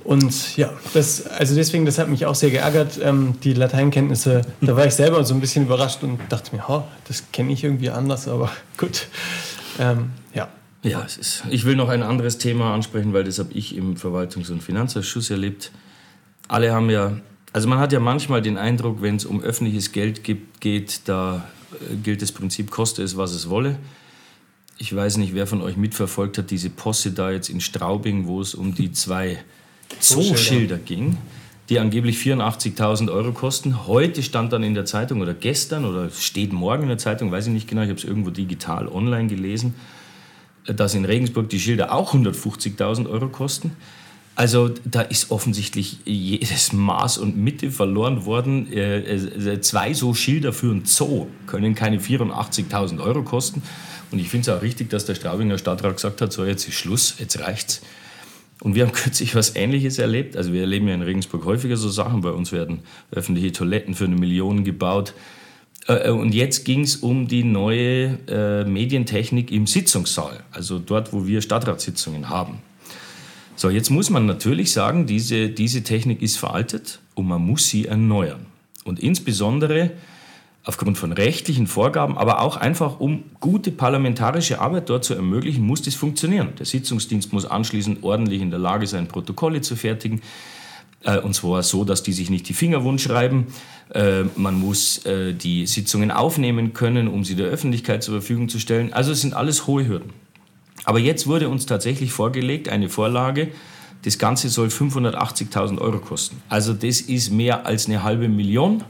Und 0.05 0.57
ja, 0.57 0.71
das, 0.93 1.27
also 1.27 1.55
deswegen, 1.55 1.87
das 1.87 1.99
hat 1.99 2.09
mich 2.09 2.27
auch 2.27 2.35
sehr 2.35 2.51
geärgert, 2.51 3.01
ähm, 3.03 3.35
die 3.43 3.55
Lateinkenntnisse. 3.55 4.43
Da 4.61 4.77
war 4.77 4.85
ich 4.85 4.95
selber 4.95 5.25
so 5.25 5.33
ein 5.33 5.41
bisschen 5.41 5.65
überrascht 5.65 6.03
und 6.03 6.19
dachte 6.29 6.55
mir, 6.55 6.63
oh, 6.69 6.83
das 7.09 7.25
kenne 7.33 7.53
ich 7.53 7.65
irgendwie 7.65 7.89
anders, 7.89 8.29
aber 8.29 8.51
gut. 8.77 9.07
Ähm, 9.79 10.11
ja. 10.35 10.49
Ja, 10.83 11.03
es 11.05 11.19
ist. 11.19 11.45
Ich 11.51 11.65
will 11.65 11.77
noch 11.77 11.89
ein 11.89 12.03
anderes 12.03 12.39
Thema 12.39 12.75
ansprechen, 12.75 13.13
weil 13.13 13.25
das 13.25 13.39
habe 13.39 13.53
ich 13.53 13.77
im 13.77 13.97
Verwaltungs- 13.97 14.51
und 14.51 14.63
Finanzausschuss 14.63 15.31
erlebt. 15.31 15.73
Alle 16.49 16.73
haben 16.73 16.89
ja, 16.89 17.21
also 17.53 17.69
man 17.69 17.79
hat 17.79 17.93
ja 17.93 18.01
manchmal 18.01 18.41
den 18.41 18.57
Eindruck, 18.57 19.03
wenn 19.03 19.17
es 19.17 19.27
um 19.27 19.43
öffentliches 19.43 19.93
Geld 19.93 20.25
gibt, 20.25 20.61
geht, 20.61 21.03
da 21.05 21.45
äh, 21.73 21.97
gilt 21.97 22.23
das 22.23 22.33
Prinzip, 22.33 22.71
koste 22.71 23.03
es, 23.03 23.17
was 23.17 23.33
es 23.33 23.51
wolle. 23.51 23.79
Ich 24.79 24.95
weiß 24.95 25.19
nicht, 25.19 25.35
wer 25.35 25.47
von 25.47 25.61
euch 25.61 25.77
mitverfolgt 25.77 26.39
hat, 26.39 26.51
diese 26.51 26.71
Posse 26.71 27.13
da 27.13 27.31
jetzt 27.31 27.51
in 27.51 27.61
Straubing, 27.61 28.27
wo 28.27 28.41
es 28.41 28.55
um 28.55 28.75
die 28.75 28.93
zwei 28.93 29.45
Zooschilder 30.01 30.79
ging, 30.79 31.19
die 31.69 31.79
angeblich 31.79 32.17
84.000 32.17 33.13
Euro 33.13 33.33
kosten. 33.33 33.87
Heute 33.87 34.23
stand 34.23 34.55
dann 34.55 34.63
in 34.63 34.73
der 34.73 34.87
Zeitung 34.87 35.21
oder 35.21 35.35
gestern 35.35 35.85
oder 35.85 36.09
steht 36.09 36.55
morgen 36.55 36.85
in 36.85 36.89
der 36.89 36.99
Zeitung, 36.99 37.31
weiß 37.31 37.49
ich 37.49 37.53
nicht 37.53 37.69
genau, 37.69 37.83
ich 37.83 37.91
habe 37.91 37.99
es 37.99 38.05
irgendwo 38.05 38.31
digital 38.31 38.89
online 38.89 39.29
gelesen 39.29 39.75
dass 40.67 40.95
in 40.95 41.05
Regensburg 41.05 41.49
die 41.49 41.61
Schilder 41.61 41.93
auch 41.93 42.15
150.000 42.15 43.09
Euro 43.09 43.29
kosten. 43.29 43.73
Also 44.37 44.71
da 44.85 45.03
ist 45.03 45.31
offensichtlich 45.31 45.99
jedes 46.05 46.73
Maß 46.73 47.19
und 47.19 47.37
Mitte 47.37 47.71
verloren 47.71 48.25
worden. 48.25 48.73
Äh, 48.73 49.17
äh, 49.17 49.61
zwei 49.61 49.93
so 49.93 50.15
Schilder 50.15 50.53
für 50.53 50.73
ein 50.73 50.87
Zoo 50.87 51.27
können 51.47 51.75
keine 51.75 51.99
84.000 51.99 53.03
Euro 53.03 53.23
kosten. 53.23 53.63
Und 54.11 54.19
ich 54.19 54.29
finde 54.29 54.51
es 54.51 54.57
auch 54.57 54.63
richtig, 54.63 54.89
dass 54.91 55.05
der 55.05 55.15
Straubinger 55.15 55.59
Stadtrat 55.59 55.97
gesagt 55.97 56.21
hat, 56.21 56.33
so 56.33 56.45
jetzt 56.45 56.67
ist 56.67 56.75
Schluss, 56.75 57.17
jetzt 57.19 57.39
reicht's. 57.39 57.83
Und 58.63 58.75
wir 58.75 58.85
haben 58.87 58.93
kürzlich 58.95 59.35
was 59.35 59.57
Ähnliches 59.57 59.99
erlebt. 59.99 60.37
Also 60.37 60.53
wir 60.53 60.63
erleben 60.63 60.89
ja 60.89 60.95
in 60.95 61.03
Regensburg 61.03 61.45
häufiger 61.45 61.77
so 61.77 61.89
Sachen. 61.89 62.21
Bei 62.21 62.31
uns 62.31 62.53
werden 62.53 62.81
öffentliche 63.11 63.53
Toiletten 63.53 63.95
für 63.95 64.05
eine 64.05 64.17
Million 64.17 64.65
gebaut. 64.65 65.15
Äh, 65.89 66.09
äh, 66.09 66.11
und 66.11 66.35
jetzt 66.35 66.65
ging 66.65 66.81
es 66.81 66.97
um 66.97 67.29
die 67.29 67.45
neue 67.45 68.19
äh, 68.29 68.65
Medientechnik 68.65 69.51
im 69.51 69.67
Sitzungssaal, 69.67 70.43
also 70.53 70.79
dort, 70.79 71.13
wo 71.13 71.27
wir 71.27 71.41
Stadtratssitzungen 71.41 72.29
haben. 72.29 72.59
So, 73.57 73.69
jetzt 73.69 73.91
muss 73.91 74.09
man 74.09 74.27
natürlich 74.27 74.73
sagen, 74.73 75.07
diese, 75.07 75.51
diese 75.51 75.83
Technik 75.83 76.23
ist 76.23 76.39
veraltet 76.39 77.01
und 77.15 77.29
man 77.29 77.43
muss 77.43 77.69
sie 77.69 77.87
erneuern. 77.87 78.47
Und 78.85 79.01
insbesondere 79.01 79.91
aufgrund 80.65 80.99
von 80.99 81.13
rechtlichen 81.13 81.67
Vorgaben, 81.67 82.19
aber 82.19 82.41
auch 82.41 82.57
einfach 82.57 83.01
um 83.01 83.25
gute 83.41 83.71
parlamentarische 83.71 84.61
Arbeit 84.61 84.89
dort 84.89 85.05
zu 85.05 85.15
ermöglichen, 85.15 85.67
muss 85.67 85.83
das 85.83 85.95
funktionieren. 85.95 86.53
Der 86.59 86.67
Sitzungsdienst 86.67 87.33
muss 87.33 87.47
anschließend 87.47 88.03
ordentlich 88.03 88.43
in 88.43 88.51
der 88.51 88.59
Lage 88.59 88.87
sein, 88.87 89.09
Protokolle 89.09 89.63
zu 89.63 89.77
fertigen. 89.77 90.21
Äh, 91.03 91.19
und 91.19 91.35
zwar 91.35 91.63
so, 91.63 91.85
dass 91.85 92.03
die 92.03 92.13
sich 92.13 92.31
nicht 92.31 92.49
die 92.49 92.55
Finger 92.55 92.85
wund 92.85 93.01
schreiben. 93.01 93.47
Äh, 93.95 94.25
man 94.37 94.55
muss 94.55 95.05
äh, 95.07 95.33
die 95.33 95.67
Sitzungen 95.67 96.11
aufnehmen 96.11 96.73
können, 96.73 97.09
um 97.09 97.25
sie 97.25 97.35
der 97.35 97.47
Öffentlichkeit 97.47 98.03
zur 98.03 98.15
Verfügung 98.15 98.49
zu 98.49 98.59
stellen. 98.59 98.93
Also 98.93 99.13
es 99.13 99.21
sind 99.21 99.35
alles 99.35 99.67
hohe 99.67 99.87
Hürden. 99.87 100.13
Aber 100.85 100.99
jetzt 100.99 101.27
wurde 101.27 101.49
uns 101.49 101.67
tatsächlich 101.67 102.13
vorgelegt 102.13 102.69
eine 102.69 102.89
Vorlage, 102.89 103.49
das 104.03 104.19
Ganze 104.19 104.49
soll 104.49 104.69
580.000 104.69 105.79
Euro 105.79 105.99
kosten. 105.99 106.41
Also 106.49 106.73
das 106.73 107.03
ist 107.03 107.31
mehr 107.31 107.67
als 107.67 107.87
eine 107.87 108.03
halbe 108.03 108.29
Million. 108.29 108.83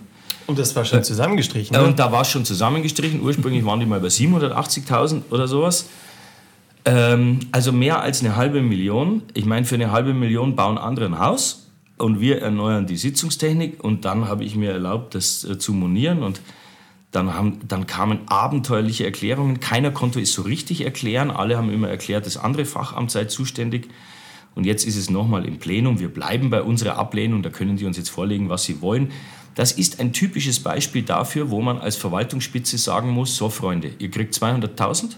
Und 0.46 0.59
das 0.59 0.75
war 0.77 0.85
schon 0.85 1.03
zusammengestrichen. 1.03 1.77
Ne? 1.77 1.85
Und 1.85 1.99
da 1.99 2.12
war 2.12 2.23
es 2.23 2.29
schon 2.29 2.44
zusammengestrichen. 2.44 3.20
Ursprünglich 3.20 3.64
waren 3.64 3.81
die 3.81 3.87
mal 3.87 4.01
bei 4.01 4.09
780.000 4.09 5.23
oder 5.31 5.49
sowas. 5.49 5.88
Ähm, 6.85 7.40
also 7.51 7.73
mehr 7.73 8.01
als 8.01 8.20
eine 8.20 8.37
halbe 8.37 8.62
Million. 8.62 9.23
Ich 9.35 9.44
meine, 9.44 9.66
für 9.66 9.75
eine 9.75 9.90
halbe 9.90 10.14
Million 10.14 10.55
bauen 10.55 10.79
andere 10.79 11.07
ein 11.07 11.18
Haus 11.18 11.69
und 12.00 12.20
wir 12.20 12.40
erneuern 12.40 12.86
die 12.86 12.96
Sitzungstechnik 12.96 13.82
und 13.82 14.04
dann 14.04 14.28
habe 14.28 14.44
ich 14.44 14.56
mir 14.56 14.72
erlaubt, 14.72 15.14
das 15.14 15.44
äh, 15.44 15.58
zu 15.58 15.72
monieren 15.72 16.22
und 16.22 16.40
dann, 17.12 17.34
haben, 17.34 17.60
dann 17.66 17.86
kamen 17.86 18.20
abenteuerliche 18.26 19.04
Erklärungen. 19.04 19.58
Keiner 19.60 19.90
konnte 19.90 20.20
es 20.20 20.32
so 20.32 20.42
richtig 20.42 20.84
erklären. 20.84 21.30
Alle 21.30 21.56
haben 21.56 21.72
immer 21.72 21.88
erklärt, 21.88 22.24
das 22.24 22.36
andere 22.36 22.64
Fachamt 22.64 23.10
sei 23.10 23.24
zuständig. 23.24 23.88
Und 24.54 24.64
jetzt 24.64 24.86
ist 24.86 24.96
es 24.96 25.10
nochmal 25.10 25.44
im 25.44 25.58
Plenum. 25.58 25.98
Wir 25.98 26.08
bleiben 26.08 26.50
bei 26.50 26.62
unserer 26.62 26.98
Ablehnung. 26.98 27.42
Da 27.42 27.50
können 27.50 27.76
die 27.76 27.84
uns 27.84 27.96
jetzt 27.96 28.10
vorlegen, 28.10 28.48
was 28.48 28.64
sie 28.64 28.80
wollen. 28.80 29.10
Das 29.56 29.72
ist 29.72 29.98
ein 29.98 30.12
typisches 30.12 30.60
Beispiel 30.60 31.02
dafür, 31.02 31.50
wo 31.50 31.60
man 31.60 31.78
als 31.78 31.96
Verwaltungsspitze 31.96 32.78
sagen 32.78 33.10
muss, 33.10 33.36
so 33.36 33.50
Freunde, 33.50 33.90
ihr 33.98 34.10
kriegt 34.10 34.34
200.000 34.34 35.16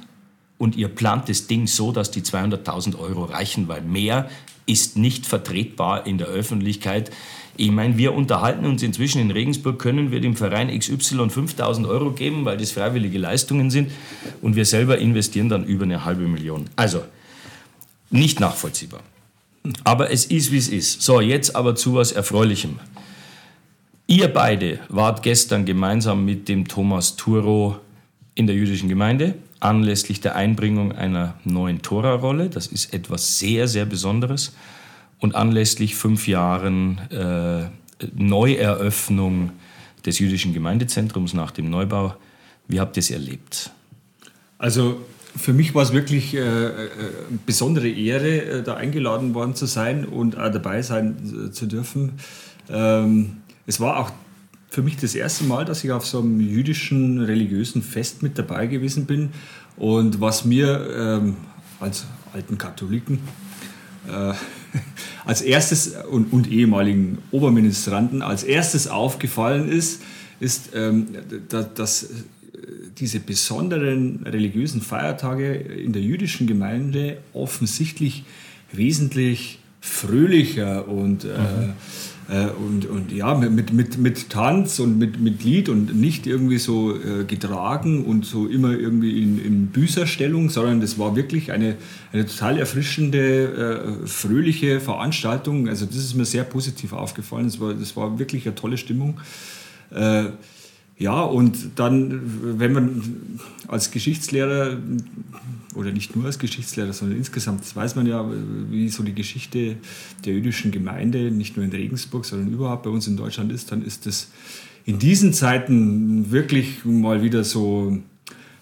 und 0.62 0.76
ihr 0.76 0.86
plant 0.86 1.28
das 1.28 1.48
Ding 1.48 1.66
so, 1.66 1.90
dass 1.90 2.12
die 2.12 2.22
200.000 2.22 2.96
Euro 2.96 3.24
reichen, 3.24 3.66
weil 3.66 3.80
mehr 3.80 4.30
ist 4.64 4.96
nicht 4.96 5.26
vertretbar 5.26 6.06
in 6.06 6.18
der 6.18 6.28
Öffentlichkeit. 6.28 7.10
Ich 7.56 7.72
meine, 7.72 7.98
wir 7.98 8.14
unterhalten 8.14 8.64
uns 8.66 8.80
inzwischen 8.84 9.20
in 9.20 9.32
Regensburg, 9.32 9.80
können 9.80 10.12
wir 10.12 10.20
dem 10.20 10.36
Verein 10.36 10.68
XY 10.68 11.30
5000 11.30 11.84
Euro 11.88 12.12
geben, 12.12 12.44
weil 12.44 12.58
das 12.58 12.70
freiwillige 12.70 13.18
Leistungen 13.18 13.72
sind 13.72 13.90
und 14.40 14.54
wir 14.54 14.64
selber 14.64 14.98
investieren 14.98 15.48
dann 15.48 15.64
über 15.64 15.82
eine 15.82 16.04
halbe 16.04 16.28
Million. 16.28 16.70
Also, 16.76 17.02
nicht 18.10 18.38
nachvollziehbar. 18.38 19.00
Aber 19.82 20.12
es 20.12 20.26
ist, 20.26 20.52
wie 20.52 20.58
es 20.58 20.68
ist. 20.68 21.02
So, 21.02 21.20
jetzt 21.20 21.56
aber 21.56 21.74
zu 21.74 21.94
was 21.94 22.12
Erfreulichem. 22.12 22.78
Ihr 24.06 24.28
beide 24.28 24.78
wart 24.88 25.24
gestern 25.24 25.64
gemeinsam 25.64 26.24
mit 26.24 26.48
dem 26.48 26.68
Thomas 26.68 27.16
Turo 27.16 27.78
in 28.36 28.46
der 28.46 28.54
jüdischen 28.54 28.88
Gemeinde 28.88 29.34
anlässlich 29.62 30.20
der 30.20 30.34
Einbringung 30.36 30.92
einer 30.92 31.34
neuen 31.44 31.82
Tora-Rolle. 31.82 32.50
Das 32.50 32.66
ist 32.66 32.92
etwas 32.92 33.38
sehr, 33.38 33.68
sehr 33.68 33.84
Besonderes. 33.84 34.54
Und 35.20 35.34
anlässlich 35.34 35.94
fünf 35.94 36.26
Jahren 36.26 36.98
äh, 37.10 37.66
Neueröffnung 38.14 39.52
des 40.04 40.18
jüdischen 40.18 40.52
Gemeindezentrums 40.52 41.32
nach 41.32 41.52
dem 41.52 41.70
Neubau. 41.70 42.16
Wie 42.66 42.80
habt 42.80 42.96
ihr 42.96 43.00
es 43.02 43.10
erlebt? 43.10 43.70
Also 44.58 45.00
für 45.36 45.52
mich 45.52 45.74
war 45.74 45.82
es 45.82 45.92
wirklich 45.92 46.34
äh, 46.34 46.40
äh, 46.40 46.90
besondere 47.46 47.88
Ehre, 47.88 48.42
äh, 48.42 48.62
da 48.62 48.74
eingeladen 48.74 49.34
worden 49.34 49.54
zu 49.54 49.66
sein 49.66 50.04
und 50.04 50.36
auch 50.36 50.50
dabei 50.50 50.82
sein 50.82 51.48
äh, 51.48 51.50
zu 51.52 51.66
dürfen. 51.66 52.12
Ähm, 52.68 53.38
es 53.66 53.80
war 53.80 53.98
auch 53.98 54.10
für 54.72 54.80
mich 54.80 54.96
das 54.96 55.14
erste 55.14 55.44
Mal, 55.44 55.66
dass 55.66 55.84
ich 55.84 55.92
auf 55.92 56.06
so 56.06 56.20
einem 56.20 56.40
jüdischen 56.40 57.20
religiösen 57.20 57.82
Fest 57.82 58.22
mit 58.22 58.38
dabei 58.38 58.66
gewesen 58.66 59.04
bin. 59.04 59.28
Und 59.76 60.22
was 60.22 60.46
mir 60.46 60.88
ähm, 60.96 61.36
als 61.78 62.06
alten 62.32 62.56
Katholiken 62.56 63.18
äh, 64.08 64.32
als 65.26 65.42
erstes 65.42 65.92
und, 66.10 66.32
und, 66.32 66.50
ehemaligen 66.50 67.18
Oberministranten 67.32 68.22
als 68.22 68.44
erstes 68.44 68.88
aufgefallen 68.88 69.68
ist, 69.68 70.00
ist, 70.40 70.70
ähm, 70.74 71.08
dass, 71.50 71.74
dass 71.74 72.08
diese 72.96 73.20
besonderen 73.20 74.20
religiösen 74.24 74.80
Feiertage 74.80 75.52
in 75.52 75.92
der 75.92 76.00
jüdischen 76.00 76.46
Gemeinde 76.46 77.18
offensichtlich 77.34 78.24
wesentlich 78.72 79.58
fröhlicher 79.82 80.88
und, 80.88 81.24
äh, 81.24 81.28
mhm. 81.28 81.72
Äh, 82.32 82.46
und, 82.46 82.86
und 82.86 83.12
ja, 83.12 83.34
mit, 83.34 83.74
mit, 83.74 83.98
mit 83.98 84.30
Tanz 84.30 84.78
und 84.78 84.98
mit, 84.98 85.20
mit 85.20 85.44
Lied 85.44 85.68
und 85.68 85.94
nicht 85.94 86.26
irgendwie 86.26 86.56
so 86.56 86.96
äh, 86.96 87.24
getragen 87.24 88.04
und 88.06 88.24
so 88.24 88.46
immer 88.46 88.70
irgendwie 88.70 89.22
in, 89.22 89.38
in 89.38 89.66
Büßerstellung, 89.66 90.48
sondern 90.48 90.80
das 90.80 90.98
war 90.98 91.14
wirklich 91.14 91.52
eine, 91.52 91.76
eine 92.10 92.24
total 92.24 92.58
erfrischende, 92.58 93.98
äh, 94.02 94.06
fröhliche 94.06 94.80
Veranstaltung. 94.80 95.68
Also 95.68 95.84
das 95.84 95.96
ist 95.96 96.14
mir 96.14 96.24
sehr 96.24 96.44
positiv 96.44 96.94
aufgefallen. 96.94 97.44
Das 97.44 97.60
war, 97.60 97.74
das 97.74 97.96
war 97.96 98.18
wirklich 98.18 98.46
eine 98.46 98.54
tolle 98.54 98.78
Stimmung. 98.78 99.20
Äh, 99.90 100.30
ja, 100.96 101.20
und 101.20 101.72
dann, 101.76 102.58
wenn 102.58 102.72
man 102.72 103.40
als 103.68 103.90
Geschichtslehrer 103.90 104.78
oder 105.74 105.90
nicht 105.90 106.14
nur 106.16 106.26
als 106.26 106.38
Geschichtslehrer, 106.38 106.92
sondern 106.92 107.18
insgesamt 107.18 107.74
weiß 107.74 107.96
man 107.96 108.06
ja, 108.06 108.28
wie 108.70 108.88
so 108.88 109.02
die 109.02 109.14
Geschichte 109.14 109.76
der 110.24 110.34
jüdischen 110.34 110.70
Gemeinde, 110.70 111.30
nicht 111.30 111.56
nur 111.56 111.64
in 111.64 111.72
Regensburg, 111.72 112.24
sondern 112.24 112.52
überhaupt 112.52 112.82
bei 112.82 112.90
uns 112.90 113.06
in 113.06 113.16
Deutschland 113.16 113.52
ist, 113.52 113.72
dann 113.72 113.82
ist 113.82 114.06
das 114.06 114.28
in 114.84 114.98
diesen 114.98 115.32
Zeiten 115.32 116.30
wirklich 116.30 116.84
mal 116.84 117.22
wieder 117.22 117.44
so, 117.44 117.98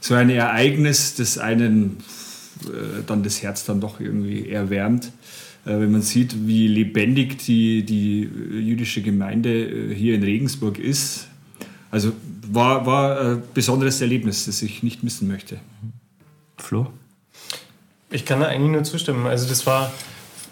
so 0.01 0.15
ein 0.15 0.31
Ereignis, 0.31 1.15
das 1.15 1.39
einen 1.39 1.97
äh, 2.65 3.03
dann 3.07 3.23
das 3.23 3.43
Herz 3.43 3.65
dann 3.65 3.81
doch 3.81 4.01
irgendwie 4.01 4.49
erwärmt 4.49 5.13
äh, 5.65 5.79
wenn 5.81 5.93
man 5.93 6.03
sieht, 6.03 6.47
wie 6.47 6.69
lebendig 6.69 7.39
die, 7.39 7.83
die 7.83 8.21
jüdische 8.23 9.03
Gemeinde 9.03 9.51
äh, 9.51 9.95
hier 9.95 10.15
in 10.15 10.23
Regensburg 10.23 10.79
ist. 10.79 11.27
Also 11.91 12.13
war, 12.51 12.87
war 12.87 13.21
ein 13.21 13.43
besonderes 13.53 14.01
Erlebnis, 14.01 14.47
das 14.47 14.63
ich 14.63 14.83
nicht 14.83 15.03
missen 15.03 15.29
möchte. 15.29 15.61
Flo? 16.57 16.91
Ich 18.11 18.25
kann 18.25 18.41
da 18.41 18.47
eigentlich 18.47 18.73
nur 18.73 18.83
zustimmen. 18.83 19.27
Also 19.27 19.49
das 19.49 19.67
war, 19.67 19.93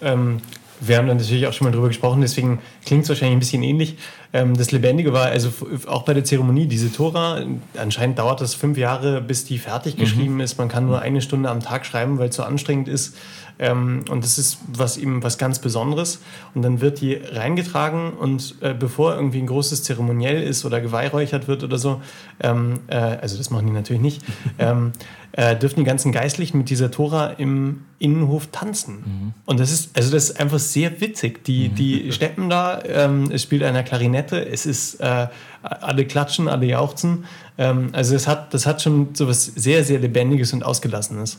ähm, 0.00 0.40
wir 0.80 0.96
haben 0.96 1.08
da 1.08 1.14
natürlich 1.14 1.46
auch 1.46 1.52
schon 1.52 1.66
mal 1.66 1.72
drüber 1.72 1.88
gesprochen, 1.88 2.20
deswegen 2.20 2.60
klingt 2.86 3.02
es 3.02 3.08
wahrscheinlich 3.08 3.36
ein 3.36 3.40
bisschen 3.40 3.62
ähnlich. 3.62 3.96
Ähm, 4.32 4.56
das 4.56 4.72
Lebendige 4.72 5.12
war, 5.12 5.26
also 5.26 5.50
auch 5.86 6.02
bei 6.02 6.14
der 6.14 6.24
Zeremonie, 6.24 6.66
diese 6.66 6.92
Tora, 6.92 7.42
anscheinend 7.76 8.18
dauert 8.18 8.40
das 8.40 8.54
fünf 8.54 8.76
Jahre, 8.76 9.20
bis 9.20 9.44
die 9.44 9.58
fertig 9.58 9.96
mhm. 9.96 10.00
geschrieben 10.00 10.34
mhm. 10.34 10.40
ist. 10.40 10.58
Man 10.58 10.68
kann 10.68 10.86
nur 10.86 11.00
eine 11.00 11.22
Stunde 11.22 11.48
am 11.48 11.60
Tag 11.60 11.86
schreiben, 11.86 12.18
weil 12.18 12.28
es 12.28 12.36
so 12.36 12.42
anstrengend 12.42 12.88
ist. 12.88 13.16
Ähm, 13.58 14.04
und 14.08 14.22
das 14.22 14.38
ist 14.38 14.58
was 14.68 14.96
eben 14.96 15.22
was 15.22 15.38
ganz 15.38 15.58
Besonderes. 15.58 16.20
Und 16.54 16.62
dann 16.62 16.80
wird 16.80 17.00
die 17.00 17.14
reingetragen 17.14 18.12
und 18.12 18.56
äh, 18.60 18.74
bevor 18.74 19.14
irgendwie 19.14 19.38
ein 19.38 19.46
großes 19.46 19.82
Zeremoniell 19.82 20.42
ist 20.42 20.64
oder 20.64 20.80
geweihräuchert 20.80 21.48
wird 21.48 21.64
oder 21.64 21.78
so, 21.78 22.00
ähm, 22.40 22.80
äh, 22.88 22.96
also 22.96 23.36
das 23.36 23.50
machen 23.50 23.66
die 23.66 23.72
natürlich 23.72 24.02
nicht, 24.02 24.22
ähm, 24.58 24.92
äh, 25.32 25.56
dürfen 25.56 25.80
die 25.80 25.84
ganzen 25.84 26.12
Geistlichen 26.12 26.58
mit 26.58 26.70
dieser 26.70 26.90
Tora 26.90 27.28
im 27.30 27.84
Innenhof 27.98 28.48
tanzen. 28.50 28.94
Mhm. 28.94 29.34
Und 29.44 29.60
das 29.60 29.72
ist, 29.72 29.96
also 29.96 30.10
das 30.10 30.30
ist 30.30 30.40
einfach 30.40 30.58
sehr 30.58 31.00
witzig. 31.00 31.44
Die, 31.44 31.68
mhm. 31.68 31.74
die 31.74 32.12
steppen 32.12 32.48
da, 32.48 32.82
ähm, 32.84 33.30
es 33.32 33.42
spielt 33.42 33.62
einer 33.62 33.82
Klarinette, 33.82 34.17
es 34.32 34.66
ist, 34.66 35.00
äh, 35.00 35.28
alle 35.62 36.04
klatschen, 36.04 36.48
alle 36.48 36.66
jauchzen. 36.66 37.24
Ähm, 37.56 37.90
also 37.92 38.14
das 38.14 38.26
hat, 38.26 38.54
das 38.54 38.66
hat 38.66 38.82
schon 38.82 39.08
so 39.14 39.28
was 39.28 39.44
sehr, 39.44 39.84
sehr 39.84 39.98
Lebendiges 39.98 40.52
und 40.52 40.64
Ausgelassenes. 40.64 41.38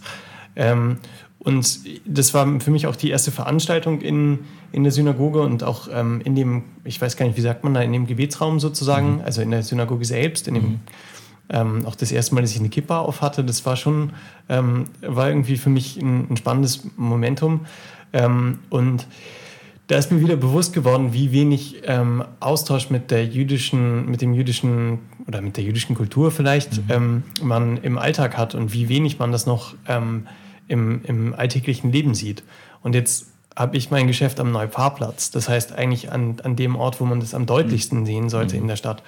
Ähm, 0.55 0.97
und 1.39 1.79
das 2.05 2.33
war 2.33 2.59
für 2.59 2.69
mich 2.69 2.85
auch 2.85 2.97
die 2.97 3.09
erste 3.09 3.31
Veranstaltung 3.31 4.01
in, 4.01 4.39
in 4.73 4.83
der 4.83 4.91
Synagoge 4.91 5.41
und 5.41 5.63
auch 5.63 5.87
ähm, 5.91 6.21
in 6.25 6.35
dem, 6.35 6.63
ich 6.83 7.01
weiß 7.01 7.15
gar 7.15 7.25
nicht, 7.25 7.37
wie 7.37 7.41
sagt 7.41 7.63
man 7.63 7.73
da, 7.73 7.81
in 7.81 7.93
dem 7.93 8.07
Gebetsraum 8.07 8.59
sozusagen, 8.59 9.15
mhm. 9.15 9.21
also 9.21 9.41
in 9.41 9.51
der 9.51 9.63
Synagoge 9.63 10.03
selbst, 10.03 10.49
in 10.49 10.55
dem, 10.55 10.63
mhm. 10.63 10.79
ähm, 11.49 11.85
auch 11.85 11.95
das 11.95 12.11
erste 12.11 12.35
Mal, 12.35 12.41
dass 12.41 12.51
ich 12.51 12.59
eine 12.59 12.67
Kippa 12.67 12.99
auf 12.99 13.21
hatte, 13.21 13.45
das 13.45 13.65
war 13.65 13.77
schon, 13.77 14.11
ähm, 14.49 14.85
war 15.01 15.29
irgendwie 15.29 15.55
für 15.55 15.69
mich 15.69 15.95
ein, 15.97 16.29
ein 16.29 16.35
spannendes 16.35 16.83
Momentum. 16.97 17.61
Ähm, 18.11 18.59
und 18.69 19.07
da 19.89 19.97
ist 19.97 20.11
mir 20.11 20.21
wieder 20.21 20.35
bewusst 20.35 20.71
geworden, 20.73 21.13
wie 21.13 21.31
wenig 21.31 21.81
ähm, 21.83 22.23
Austausch 22.39 22.91
mit 22.91 23.09
der 23.09 23.25
jüdischen, 23.25 24.05
mit 24.05 24.21
dem 24.21 24.35
jüdischen 24.35 24.99
oder 25.27 25.41
mit 25.41 25.57
der 25.57 25.63
jüdischen 25.63 25.95
Kultur 25.95 26.29
vielleicht 26.29 26.77
mhm. 26.77 26.83
ähm, 26.89 27.23
man 27.41 27.77
im 27.77 27.97
Alltag 27.97 28.37
hat 28.37 28.53
und 28.53 28.71
wie 28.71 28.87
wenig 28.87 29.17
man 29.17 29.31
das 29.31 29.47
noch 29.47 29.73
ähm, 29.87 30.27
im, 30.67 31.01
im 31.05 31.33
alltäglichen 31.33 31.91
Leben 31.91 32.13
sieht. 32.13 32.43
Und 32.83 32.93
jetzt 32.93 33.31
habe 33.55 33.77
ich 33.77 33.89
mein 33.89 34.05
Geschäft 34.05 34.39
am 34.39 34.51
Neupfarrplatz. 34.51 35.31
Das 35.31 35.49
heißt 35.49 35.73
eigentlich 35.73 36.11
an, 36.11 36.39
an 36.43 36.55
dem 36.55 36.75
Ort, 36.75 37.01
wo 37.01 37.05
man 37.05 37.19
das 37.19 37.33
am 37.33 37.47
deutlichsten 37.47 38.05
sehen 38.05 38.29
sollte 38.29 38.57
mhm. 38.57 38.61
in 38.61 38.67
der 38.67 38.75
Stadt. 38.75 39.01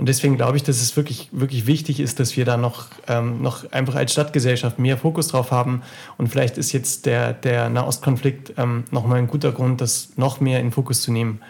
Und 0.00 0.08
deswegen 0.08 0.38
glaube 0.38 0.56
ich, 0.56 0.62
dass 0.62 0.80
es 0.80 0.96
wirklich, 0.96 1.28
wirklich 1.30 1.66
wichtig 1.66 2.00
ist, 2.00 2.20
dass 2.20 2.34
wir 2.34 2.46
da 2.46 2.56
noch, 2.56 2.86
ähm, 3.06 3.42
noch 3.42 3.70
einfach 3.70 3.96
als 3.96 4.12
Stadtgesellschaft 4.12 4.78
mehr 4.78 4.96
Fokus 4.96 5.28
drauf 5.28 5.50
haben. 5.50 5.82
Und 6.16 6.28
vielleicht 6.28 6.56
ist 6.56 6.72
jetzt 6.72 7.04
der, 7.04 7.34
der 7.34 7.68
Nahostkonflikt 7.68 8.54
ähm, 8.56 8.84
nochmal 8.92 9.18
ein 9.18 9.26
guter 9.26 9.52
Grund, 9.52 9.82
das 9.82 10.12
noch 10.16 10.40
mehr 10.40 10.58
in 10.60 10.72
Fokus 10.72 11.02
zu 11.02 11.12
nehmen. 11.12 11.42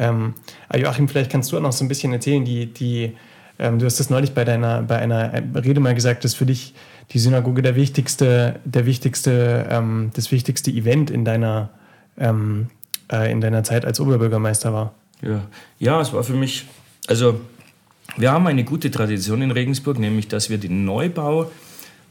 Ähm, 0.00 0.34
Joachim, 0.74 1.06
vielleicht 1.06 1.30
kannst 1.30 1.52
du 1.52 1.56
auch 1.56 1.60
noch 1.60 1.70
so 1.70 1.84
ein 1.84 1.88
bisschen 1.88 2.12
erzählen, 2.12 2.44
die, 2.44 2.66
die, 2.66 3.12
ähm, 3.60 3.78
du 3.78 3.86
hast 3.86 4.00
das 4.00 4.10
neulich 4.10 4.34
bei, 4.34 4.44
deiner, 4.44 4.82
bei 4.82 4.98
einer 4.98 5.32
Rede 5.54 5.78
mal 5.78 5.94
gesagt, 5.94 6.24
dass 6.24 6.34
für 6.34 6.44
dich 6.44 6.74
die 7.12 7.20
Synagoge 7.20 7.62
der 7.62 7.76
wichtigste, 7.76 8.58
der 8.64 8.84
wichtigste, 8.84 9.68
ähm, 9.70 10.10
das 10.14 10.32
wichtigste 10.32 10.72
Event 10.72 11.08
in 11.08 11.24
deiner, 11.24 11.70
ähm, 12.18 12.66
äh, 13.12 13.30
in 13.30 13.40
deiner 13.40 13.62
Zeit 13.62 13.84
als 13.84 14.00
Oberbürgermeister 14.00 14.72
war. 14.72 14.92
Ja. 15.22 15.42
ja, 15.78 16.00
es 16.00 16.12
war 16.12 16.24
für 16.24 16.34
mich, 16.34 16.66
also 17.06 17.38
wir 18.16 18.32
haben 18.32 18.46
eine 18.46 18.64
gute 18.64 18.90
Tradition 18.90 19.42
in 19.42 19.50
Regensburg, 19.50 19.98
nämlich 19.98 20.28
dass 20.28 20.50
wir 20.50 20.58
den 20.58 20.84
Neubau 20.84 21.50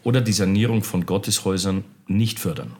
oder 0.03 0.21
die 0.21 0.33
Sanierung 0.33 0.83
von 0.83 1.05
Gotteshäusern 1.05 1.83
nicht 2.07 2.39
fördern. 2.39 2.71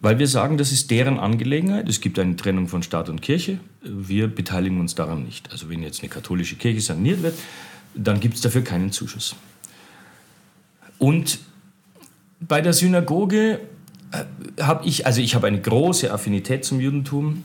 Weil 0.00 0.18
wir 0.18 0.28
sagen, 0.28 0.58
das 0.58 0.70
ist 0.70 0.90
deren 0.90 1.18
Angelegenheit. 1.18 1.88
Es 1.88 2.00
gibt 2.00 2.18
eine 2.18 2.36
Trennung 2.36 2.68
von 2.68 2.84
Staat 2.84 3.08
und 3.08 3.20
Kirche. 3.20 3.58
Wir 3.82 4.28
beteiligen 4.28 4.80
uns 4.80 4.94
daran 4.94 5.24
nicht. 5.24 5.50
Also 5.50 5.68
wenn 5.68 5.82
jetzt 5.82 6.00
eine 6.00 6.08
katholische 6.08 6.54
Kirche 6.54 6.80
saniert 6.80 7.22
wird, 7.22 7.34
dann 7.94 8.20
gibt 8.20 8.36
es 8.36 8.40
dafür 8.40 8.62
keinen 8.62 8.92
Zuschuss. 8.92 9.34
Und 10.98 11.40
bei 12.40 12.60
der 12.60 12.72
Synagoge 12.72 13.60
äh, 14.12 14.62
habe 14.62 14.86
ich, 14.86 15.04
also 15.04 15.20
ich 15.20 15.34
habe 15.34 15.48
eine 15.48 15.60
große 15.60 16.12
Affinität 16.12 16.64
zum 16.64 16.80
Judentum. 16.80 17.44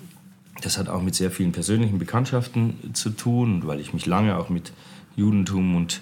Das 0.62 0.78
hat 0.78 0.88
auch 0.88 1.02
mit 1.02 1.16
sehr 1.16 1.32
vielen 1.32 1.52
persönlichen 1.52 2.00
Bekanntschaften 2.00 2.94
zu 2.94 3.10
tun, 3.10 3.63
weil 3.66 3.80
ich 3.80 3.94
mich 3.94 4.06
lange 4.06 4.38
auch 4.38 4.50
mit 4.50 4.72
Judentum 5.16 5.76
und 5.76 6.02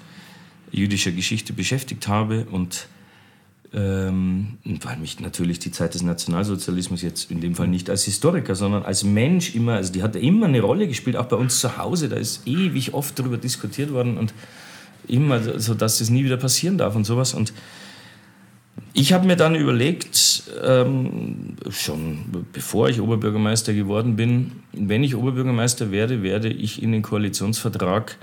jüdischer 0.72 1.12
Geschichte 1.12 1.54
beschäftigt 1.54 2.08
habe 2.08 2.46
und 2.52 2.88
ähm, 3.74 4.58
weil 4.66 4.98
mich 4.98 5.20
natürlich 5.22 5.60
die 5.60 5.72
Zeit 5.72 5.94
des 5.94 6.02
Nationalsozialismus 6.02 7.02
jetzt 7.02 7.32
in 7.32 7.40
dem 7.40 7.56
Fall 7.56 7.70
nicht 7.70 7.90
als 7.90 8.04
Historiker, 8.04 8.54
sondern 8.54 8.84
als 8.84 9.04
Mensch 9.04 9.56
immer, 9.56 9.76
also 9.76 9.94
die 9.94 10.04
hat 10.04 10.18
immer 10.18 10.48
eine 10.48 10.60
Rolle 10.60 10.88
gespielt, 10.88 11.16
auch 11.16 11.28
bei 11.28 11.38
uns 11.38 11.62
zu 11.62 11.78
Hause, 11.78 12.10
da 12.10 12.18
ist 12.18 12.46
ewig 12.46 12.94
oft 12.94 13.18
darüber 13.18 13.38
diskutiert 13.38 13.94
worden 13.94 14.18
und 14.18 14.34
immer 15.08 15.60
so, 15.60 15.74
dass 15.74 16.00
das 16.00 16.10
nie 16.10 16.26
wieder 16.26 16.38
passieren 16.38 16.78
darf 16.78 16.96
und 16.96 17.06
sowas. 17.06 17.34
Und 17.34 17.54
ich 18.94 19.14
habe 19.14 19.26
mir 19.26 19.36
dann 19.36 19.56
überlegt, 19.56 20.44
ähm, 20.64 21.56
schon 21.70 22.46
bevor 22.52 22.90
ich 22.90 23.00
Oberbürgermeister 23.00 23.74
geworden 23.74 24.16
bin, 24.16 24.52
wenn 24.74 25.04
ich 25.04 25.16
Oberbürgermeister 25.16 25.92
werde, 25.92 26.24
werde 26.24 26.50
ich 26.50 26.84
in 26.84 26.92
den 26.92 27.02
Koalitionsvertrag 27.02 28.18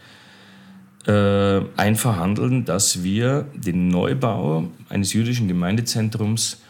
äh, 1.06 1.60
einverhandeln, 1.76 2.64
dass 2.64 3.02
wir 3.02 3.46
den 3.54 3.88
Neubau 3.88 4.70
eines 4.88 5.14
jüdischen 5.14 5.48
Gemeindezentrums 5.48 6.60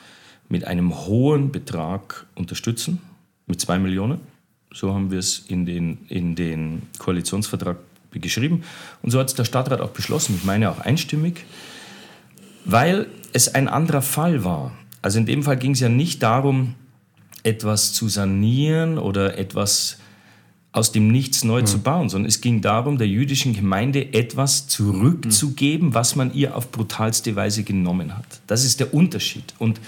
mit 0.49 0.65
einem 0.67 0.95
hohen 1.07 1.51
Betrag 1.51 2.27
unterstützen, 2.37 3.01
mit 3.47 3.61
zwei 3.61 3.79
Millionen. 3.79 4.21
So 4.73 4.95
haben 4.95 5.11
wir 5.11 5.19
es 5.19 5.41
in 5.49 5.67
den, 5.67 6.07
in 6.09 6.35
den 6.35 6.83
Koalitionsvertrag 6.99 7.79
geschrieben. 8.13 8.63
Und 9.03 9.11
so 9.11 9.19
hat 9.19 9.29
es 9.29 9.35
der 9.35 9.45
Stadtrat 9.45 9.81
auch 9.81 9.91
beschlossen, 9.91 10.37
ich 10.37 10.45
meine 10.45 10.71
auch 10.71 10.81
einstimmig, 10.81 11.45
weil 12.65 13.07
es 13.33 13.55
ein 13.55 13.69
anderer 13.69 14.03
Fall 14.03 14.45
war. 14.45 14.73
Also 15.03 15.19
in 15.19 15.27
dem 15.27 15.43
Fall 15.43 15.57
ging 15.57 15.73
es 15.73 15.81
ja 15.81 15.89
nicht 15.89 16.23
darum, 16.23 16.75
etwas 17.43 17.93
zu 17.93 18.09
sanieren 18.09 18.99
oder 18.99 19.39
etwas 19.39 19.99
aus 20.73 20.93
dem 20.93 21.09
Nichts 21.09 21.45
neu 21.45 21.63
mhm. 21.63 21.67
zu 21.67 21.79
bauen, 21.81 22.09
sondern 22.09 22.29
es 22.29 22.41
ging 22.41 22.61
darum, 22.61 22.99
der 22.99 23.09
jüdischen 23.09 23.55
Gemeinde 23.55 24.13
etwas 24.13 24.69
zurückzugeben, 24.69 25.95
was 25.95 26.15
man 26.15 26.33
ihr 26.35 26.57
auf 26.57 26.71
brutalste 26.71 27.35
Weise 27.37 27.65
genommen 27.65 28.17
hat. 28.17 28.41
Das 28.47 28.65
ist 28.65 28.81
der 28.81 28.93
Unterschied. 28.93 29.55
Und 29.59 29.81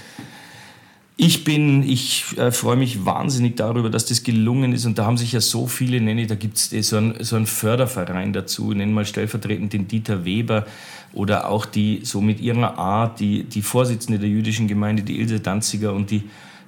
ich 1.22 1.44
bin, 1.44 1.82
ich 1.82 2.24
äh, 2.38 2.50
freue 2.50 2.76
mich 2.76 3.04
wahnsinnig 3.04 3.54
darüber, 3.54 3.90
dass 3.90 4.06
das 4.06 4.22
gelungen 4.22 4.72
ist. 4.72 4.86
Und 4.86 4.98
da 4.98 5.04
haben 5.04 5.18
sich 5.18 5.32
ja 5.32 5.42
so 5.42 5.66
viele, 5.66 6.00
nenne 6.00 6.22
ich, 6.22 6.28
da 6.28 6.34
gibt 6.34 6.56
es 6.56 6.88
so, 6.88 6.96
ein, 6.96 7.14
so 7.20 7.36
einen 7.36 7.44
Förderverein 7.44 8.32
dazu, 8.32 8.72
nennen 8.72 8.94
mal 8.94 9.04
stellvertretend 9.04 9.74
den 9.74 9.86
Dieter 9.86 10.24
Weber 10.24 10.64
oder 11.12 11.50
auch 11.50 11.66
die, 11.66 12.00
so 12.04 12.22
mit 12.22 12.40
ihrer 12.40 12.78
Art, 12.78 13.20
die, 13.20 13.44
die 13.44 13.60
Vorsitzende 13.60 14.18
der 14.18 14.30
jüdischen 14.30 14.66
Gemeinde, 14.66 15.02
die 15.02 15.20
Ilse 15.20 15.40
Danziger 15.40 15.92
und 15.92 16.10
die, 16.10 16.22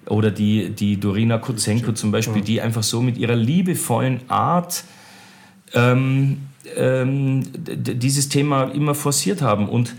oder 0.05 0.31
die, 0.31 0.69
die 0.69 1.01
Dorina 1.01 1.38
Kutsenko 1.38 1.93
zum 1.93 2.11
Beispiel, 2.11 2.43
die 2.43 2.61
einfach 2.61 2.83
so 2.83 3.01
mit 3.01 3.17
ihrer 3.17 3.37
liebevollen 3.37 4.21
Art 4.29 4.85
ähm, 5.73 6.43
ähm, 6.77 7.45
dieses 7.55 8.29
Thema 8.29 8.65
immer 8.65 8.95
forciert 8.95 9.41
haben. 9.41 9.67
Und 9.67 9.95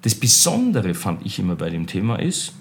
das 0.00 0.16
Besondere 0.16 0.94
fand 0.94 1.24
ich 1.24 1.38
immer 1.38 1.54
bei 1.54 1.70
dem 1.70 1.86
Thema 1.86 2.16
ist, 2.16 2.54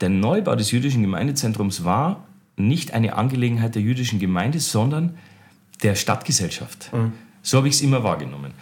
der 0.00 0.08
Neubau 0.08 0.54
des 0.54 0.70
jüdischen 0.70 1.02
Gemeindezentrums 1.02 1.84
war 1.84 2.26
nicht 2.56 2.92
eine 2.92 3.16
Angelegenheit 3.16 3.74
der 3.74 3.82
jüdischen 3.82 4.18
Gemeinde, 4.18 4.60
sondern 4.60 5.16
der 5.82 5.94
Stadtgesellschaft. 5.94 6.92
Mhm. 6.92 7.12
So 7.42 7.58
habe 7.58 7.68
ich 7.68 7.74
es 7.74 7.80
immer 7.82 8.02
wahrgenommen. 8.02 8.52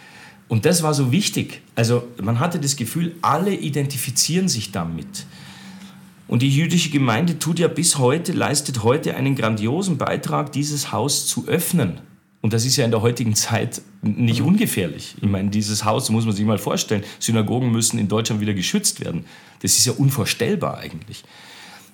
Und 0.47 0.65
das 0.65 0.83
war 0.83 0.93
so 0.93 1.11
wichtig. 1.11 1.61
Also 1.75 2.07
man 2.21 2.39
hatte 2.39 2.59
das 2.59 2.75
Gefühl, 2.75 3.15
alle 3.21 3.53
identifizieren 3.53 4.47
sich 4.47 4.71
damit. 4.71 5.25
Und 6.27 6.41
die 6.41 6.49
jüdische 6.49 6.89
Gemeinde 6.89 7.39
tut 7.39 7.59
ja 7.59 7.67
bis 7.67 7.97
heute, 7.97 8.33
leistet 8.33 8.83
heute 8.83 9.15
einen 9.15 9.35
grandiosen 9.35 9.97
Beitrag, 9.97 10.51
dieses 10.51 10.91
Haus 10.91 11.27
zu 11.27 11.47
öffnen. 11.47 11.99
Und 12.47 12.53
das 12.53 12.63
ist 12.63 12.77
ja 12.77 12.85
in 12.85 12.91
der 12.91 13.01
heutigen 13.01 13.35
Zeit 13.35 13.81
nicht 14.01 14.41
ungefährlich. 14.41 15.15
Ich 15.19 15.27
meine, 15.27 15.49
dieses 15.49 15.83
Haus 15.83 16.09
muss 16.09 16.23
man 16.23 16.33
sich 16.33 16.45
mal 16.45 16.57
vorstellen. 16.57 17.03
Synagogen 17.19 17.73
müssen 17.73 17.99
in 17.99 18.07
Deutschland 18.07 18.39
wieder 18.39 18.53
geschützt 18.53 19.03
werden. 19.03 19.25
Das 19.61 19.77
ist 19.77 19.85
ja 19.85 19.91
unvorstellbar 19.91 20.77
eigentlich. 20.77 21.25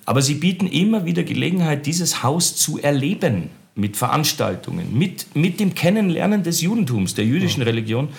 Aber 0.04 0.22
sie 0.22 0.34
bieten 0.34 0.68
immer 0.68 1.06
wieder 1.06 1.24
Gelegenheit, 1.24 1.86
dieses 1.86 2.22
Haus 2.22 2.54
zu 2.54 2.78
erleben 2.78 3.50
mit 3.74 3.96
Veranstaltungen, 3.96 4.96
mit, 4.96 5.34
mit 5.34 5.58
dem 5.58 5.74
Kennenlernen 5.74 6.44
des 6.44 6.60
Judentums, 6.60 7.14
der 7.14 7.24
jüdischen 7.24 7.64
Religion. 7.64 8.10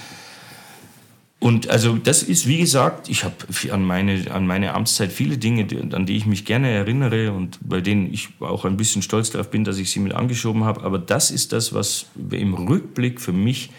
Und 1.45 1.69
also 1.69 1.95
das 1.95 2.23
ist, 2.23 2.47
wie 2.47 2.57
gesagt, 2.57 3.07
ich 3.07 3.23
habe 3.23 3.35
an 3.71 3.83
meine, 3.83 4.31
an 4.31 4.47
meine 4.47 4.73
Amtszeit 4.73 5.11
viele 5.11 5.37
Dinge, 5.37 5.67
an 5.93 6.07
die 6.07 6.17
ich 6.17 6.25
mich 6.25 6.43
gerne 6.43 6.71
erinnere 6.71 7.33
und 7.33 7.59
bei 7.61 7.81
denen 7.81 8.11
ich 8.11 8.29
auch 8.39 8.65
ein 8.65 8.77
bisschen 8.77 9.03
stolz 9.03 9.29
darauf 9.29 9.51
bin, 9.51 9.63
dass 9.63 9.77
ich 9.77 9.91
sie 9.91 9.99
mit 9.99 10.13
angeschoben 10.13 10.63
habe. 10.63 10.81
Aber 10.81 10.97
das 10.97 11.29
ist 11.29 11.53
das, 11.53 11.71
was 11.71 12.07
im 12.31 12.55
Rückblick 12.55 13.21
für 13.21 13.31
mich 13.31 13.69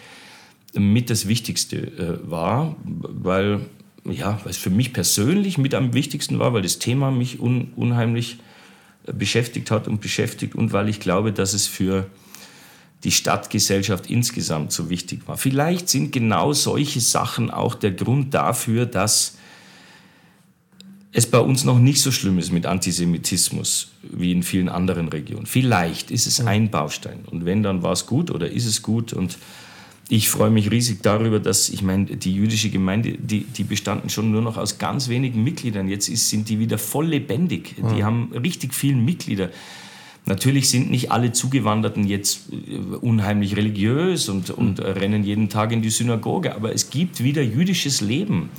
mit 0.74 1.10
das 1.10 1.26
Wichtigste 1.26 1.76
äh, 1.76 2.30
war, 2.30 2.76
weil, 2.84 3.62
ja, 4.04 4.40
es 4.48 4.58
für 4.58 4.70
mich 4.70 4.92
persönlich 4.92 5.58
mit 5.58 5.74
am 5.74 5.92
wichtigsten 5.92 6.38
war, 6.38 6.52
weil 6.52 6.62
das 6.62 6.78
Thema 6.78 7.10
mich 7.10 7.40
un, 7.40 7.72
unheimlich 7.74 8.38
äh, 9.08 9.12
beschäftigt 9.12 9.72
hat 9.72 9.88
und 9.88 10.00
beschäftigt 10.00 10.54
und 10.54 10.72
weil 10.72 10.88
ich 10.88 11.00
glaube, 11.00 11.32
dass 11.32 11.52
es 11.52 11.66
für 11.66 12.06
die 13.04 13.10
Stadtgesellschaft 13.10 14.10
insgesamt 14.10 14.72
so 14.72 14.90
wichtig 14.90 15.26
war. 15.26 15.36
Vielleicht 15.36 15.88
sind 15.88 16.12
genau 16.12 16.52
solche 16.52 17.00
Sachen 17.00 17.50
auch 17.50 17.74
der 17.74 17.92
Grund 17.92 18.34
dafür, 18.34 18.86
dass 18.86 19.36
es 21.12 21.26
bei 21.26 21.38
uns 21.38 21.64
noch 21.64 21.78
nicht 21.78 22.02
so 22.02 22.10
schlimm 22.12 22.38
ist 22.38 22.52
mit 22.52 22.66
Antisemitismus 22.66 23.92
wie 24.02 24.32
in 24.32 24.42
vielen 24.42 24.68
anderen 24.68 25.08
Regionen. 25.08 25.46
Vielleicht 25.46 26.10
ist 26.10 26.26
es 26.26 26.40
ein 26.40 26.70
Baustein. 26.70 27.20
Und 27.30 27.46
wenn, 27.46 27.62
dann 27.62 27.82
war 27.82 27.92
es 27.92 28.06
gut 28.06 28.30
oder 28.30 28.50
ist 28.50 28.66
es 28.66 28.82
gut. 28.82 29.14
Und 29.14 29.38
ich 30.08 30.28
freue 30.28 30.50
mich 30.50 30.70
riesig 30.70 31.02
darüber, 31.02 31.40
dass, 31.40 31.70
ich 31.70 31.82
meine, 31.82 32.04
die 32.04 32.34
jüdische 32.34 32.68
Gemeinde, 32.68 33.12
die, 33.12 33.44
die 33.44 33.64
bestanden 33.64 34.10
schon 34.10 34.30
nur 34.30 34.42
noch 34.42 34.58
aus 34.58 34.78
ganz 34.78 35.08
wenigen 35.08 35.42
Mitgliedern. 35.42 35.88
Jetzt 35.88 36.08
ist, 36.08 36.28
sind 36.28 36.48
die 36.50 36.58
wieder 36.58 36.76
voll 36.76 37.06
lebendig. 37.06 37.76
Die 37.94 38.04
haben 38.04 38.32
richtig 38.32 38.74
viele 38.74 38.96
Mitglieder. 38.96 39.50
Natürlich 40.26 40.68
sind 40.68 40.90
nicht 40.90 41.12
alle 41.12 41.30
Zugewanderten 41.30 42.04
jetzt 42.04 42.52
äh, 42.52 42.76
unheimlich 42.96 43.56
religiös 43.56 44.28
und, 44.28 44.50
und 44.50 44.80
rennen 44.80 45.22
jeden 45.22 45.48
Tag 45.48 45.72
in 45.72 45.82
die 45.82 45.90
Synagoge, 45.90 46.54
aber 46.54 46.74
es 46.74 46.90
gibt 46.90 47.22
wieder 47.22 47.42
jüdisches 47.42 48.00
Leben 48.00 48.50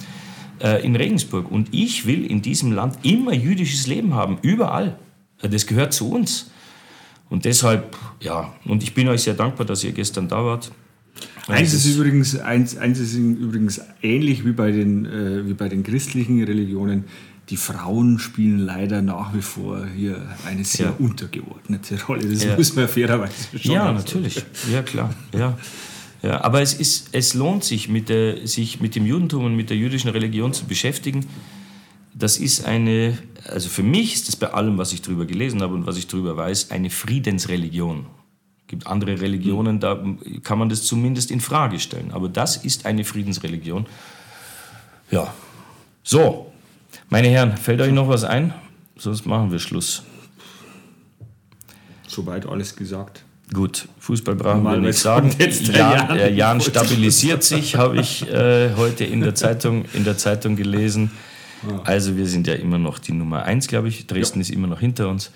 äh, 0.61 0.83
in 0.85 0.95
Regensburg. 0.95 1.51
Und 1.51 1.73
ich 1.73 2.05
will 2.05 2.25
in 2.25 2.41
diesem 2.41 2.71
Land 2.71 2.99
immer 3.03 3.33
jüdisches 3.33 3.85
Leben 3.85 4.13
haben, 4.13 4.37
überall. 4.41 4.97
Das 5.41 5.67
gehört 5.67 5.93
zu 5.93 6.09
uns. 6.09 6.51
Und 7.29 7.43
deshalb, 7.45 7.95
ja, 8.21 8.53
und 8.65 8.81
ich 8.81 8.93
bin 8.93 9.09
euch 9.09 9.23
sehr 9.23 9.33
dankbar, 9.33 9.65
dass 9.65 9.83
ihr 9.83 9.91
gestern 9.91 10.29
da 10.29 10.43
wart. 10.43 10.71
Eins 11.47 11.73
ist, 11.73 11.85
übrigens, 11.85 12.37
eins, 12.37 12.77
eins 12.77 12.99
ist 12.99 13.15
übrigens 13.15 13.81
ähnlich 14.01 14.45
wie 14.45 14.51
bei, 14.51 14.71
den, 14.71 15.05
äh, 15.05 15.47
wie 15.47 15.53
bei 15.53 15.69
den 15.69 15.83
christlichen 15.83 16.43
Religionen 16.43 17.05
die 17.49 17.57
Frauen 17.57 18.19
spielen 18.19 18.59
leider 18.59 19.01
nach 19.01 19.33
wie 19.33 19.41
vor 19.41 19.85
hier 19.85 20.21
eine 20.45 20.65
sehr 20.65 20.87
ja. 20.87 20.95
untergeordnete 20.99 22.03
Rolle. 22.05 22.27
Das 22.27 22.43
ja. 22.43 22.57
muss 22.57 22.75
man 22.75 22.87
fairerweise 22.87 23.57
schon 23.57 23.71
Ja, 23.71 23.91
natürlich. 23.91 24.43
Ja, 24.71 24.81
klar. 24.81 25.13
Ja. 25.33 25.57
Ja, 26.23 26.43
aber 26.43 26.61
es, 26.61 26.73
ist, 26.73 27.09
es 27.11 27.35
lohnt 27.35 27.63
sich 27.63 27.89
mit, 27.89 28.09
der, 28.09 28.47
sich 28.47 28.81
mit 28.81 28.95
dem 28.95 29.05
Judentum 29.05 29.45
und 29.45 29.55
mit 29.55 29.69
der 29.69 29.77
jüdischen 29.77 30.09
Religion 30.09 30.51
zu 30.51 30.65
beschäftigen. 30.65 31.25
Das 32.13 32.37
ist 32.37 32.65
eine, 32.65 33.17
also 33.45 33.69
für 33.69 33.83
mich 33.83 34.15
ist 34.15 34.27
das 34.27 34.35
bei 34.35 34.51
allem, 34.51 34.79
was 34.79 34.93
ich 34.93 35.03
darüber 35.03 35.25
gelesen 35.25 35.61
habe 35.61 35.75
und 35.75 35.85
was 35.85 35.97
ich 35.97 36.07
darüber 36.07 36.35
weiß, 36.35 36.71
eine 36.71 36.89
Friedensreligion. 36.89 38.07
Es 38.61 38.67
gibt 38.67 38.87
andere 38.87 39.21
Religionen, 39.21 39.79
da 39.79 40.03
kann 40.43 40.57
man 40.57 40.69
das 40.69 40.83
zumindest 40.83 41.29
in 41.29 41.39
Frage 41.39 41.79
stellen. 41.79 42.11
Aber 42.11 42.27
das 42.27 42.57
ist 42.57 42.87
eine 42.87 43.03
Friedensreligion. 43.03 43.85
Ja. 45.11 45.31
So, 46.03 46.51
meine 47.09 47.27
Herren, 47.27 47.57
fällt 47.57 47.81
euch 47.81 47.91
noch 47.91 48.07
was 48.07 48.23
ein? 48.23 48.53
Sonst 48.97 49.25
machen 49.25 49.51
wir 49.51 49.59
Schluss. 49.59 50.03
Soweit 52.07 52.45
alles 52.45 52.75
gesagt. 52.75 53.23
Gut, 53.53 53.87
Fußball 53.99 54.35
brauchen 54.35 54.63
wir 54.63 54.77
nicht 54.77 54.99
sagen. 54.99 55.33
Jan, 55.39 56.17
Jan, 56.17 56.35
Jan 56.35 56.61
stabilisiert 56.61 57.43
sich, 57.43 57.75
habe 57.75 57.99
ich 57.99 58.27
äh, 58.29 58.73
heute 58.75 59.05
in 59.05 59.21
der, 59.21 59.35
Zeitung, 59.35 59.85
in 59.93 60.03
der 60.03 60.17
Zeitung 60.17 60.55
gelesen. 60.57 61.11
Also 61.85 62.17
wir 62.17 62.27
sind 62.27 62.47
ja 62.47 62.53
immer 62.53 62.77
noch 62.77 62.99
die 62.99 63.13
Nummer 63.13 63.43
eins, 63.43 63.67
glaube 63.67 63.87
ich. 63.87 64.05
Dresden 64.05 64.39
ja. 64.39 64.41
ist 64.41 64.49
immer 64.49 64.67
noch 64.67 64.79
hinter 64.79 65.07
uns. 65.09 65.31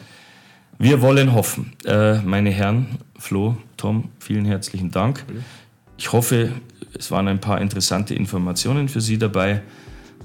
Wir 0.78 1.02
wollen 1.02 1.34
hoffen. 1.34 1.74
Äh, 1.86 2.22
meine 2.22 2.50
Herren, 2.50 2.98
Flo, 3.18 3.58
Tom, 3.78 4.10
vielen 4.20 4.46
herzlichen 4.46 4.92
Dank. 4.92 5.24
Ich 5.98 6.12
hoffe, 6.12 6.52
es 6.98 7.12
waren 7.12 7.28
ein 7.28 7.40
paar 7.40 7.62
interessante 7.62 8.14
Informationen 8.14 8.90
für 8.90 9.02
Sie 9.02 9.18
dabei. 9.18 9.62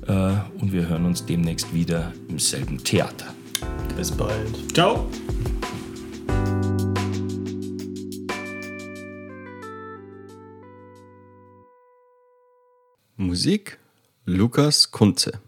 Äh, 0.06 0.12
und 0.60 0.72
wir 0.72 0.88
hören 0.88 1.04
uns 1.06 1.24
demnächst 1.24 1.72
wieder 1.72 2.12
im 2.28 2.38
selben 2.38 2.82
Theater. 2.82 3.34
Bis 3.96 4.10
bald. 4.10 4.74
Ciao. 4.74 5.08
Musik 13.16 13.78
Lukas 14.24 14.90
Kunze. 14.90 15.40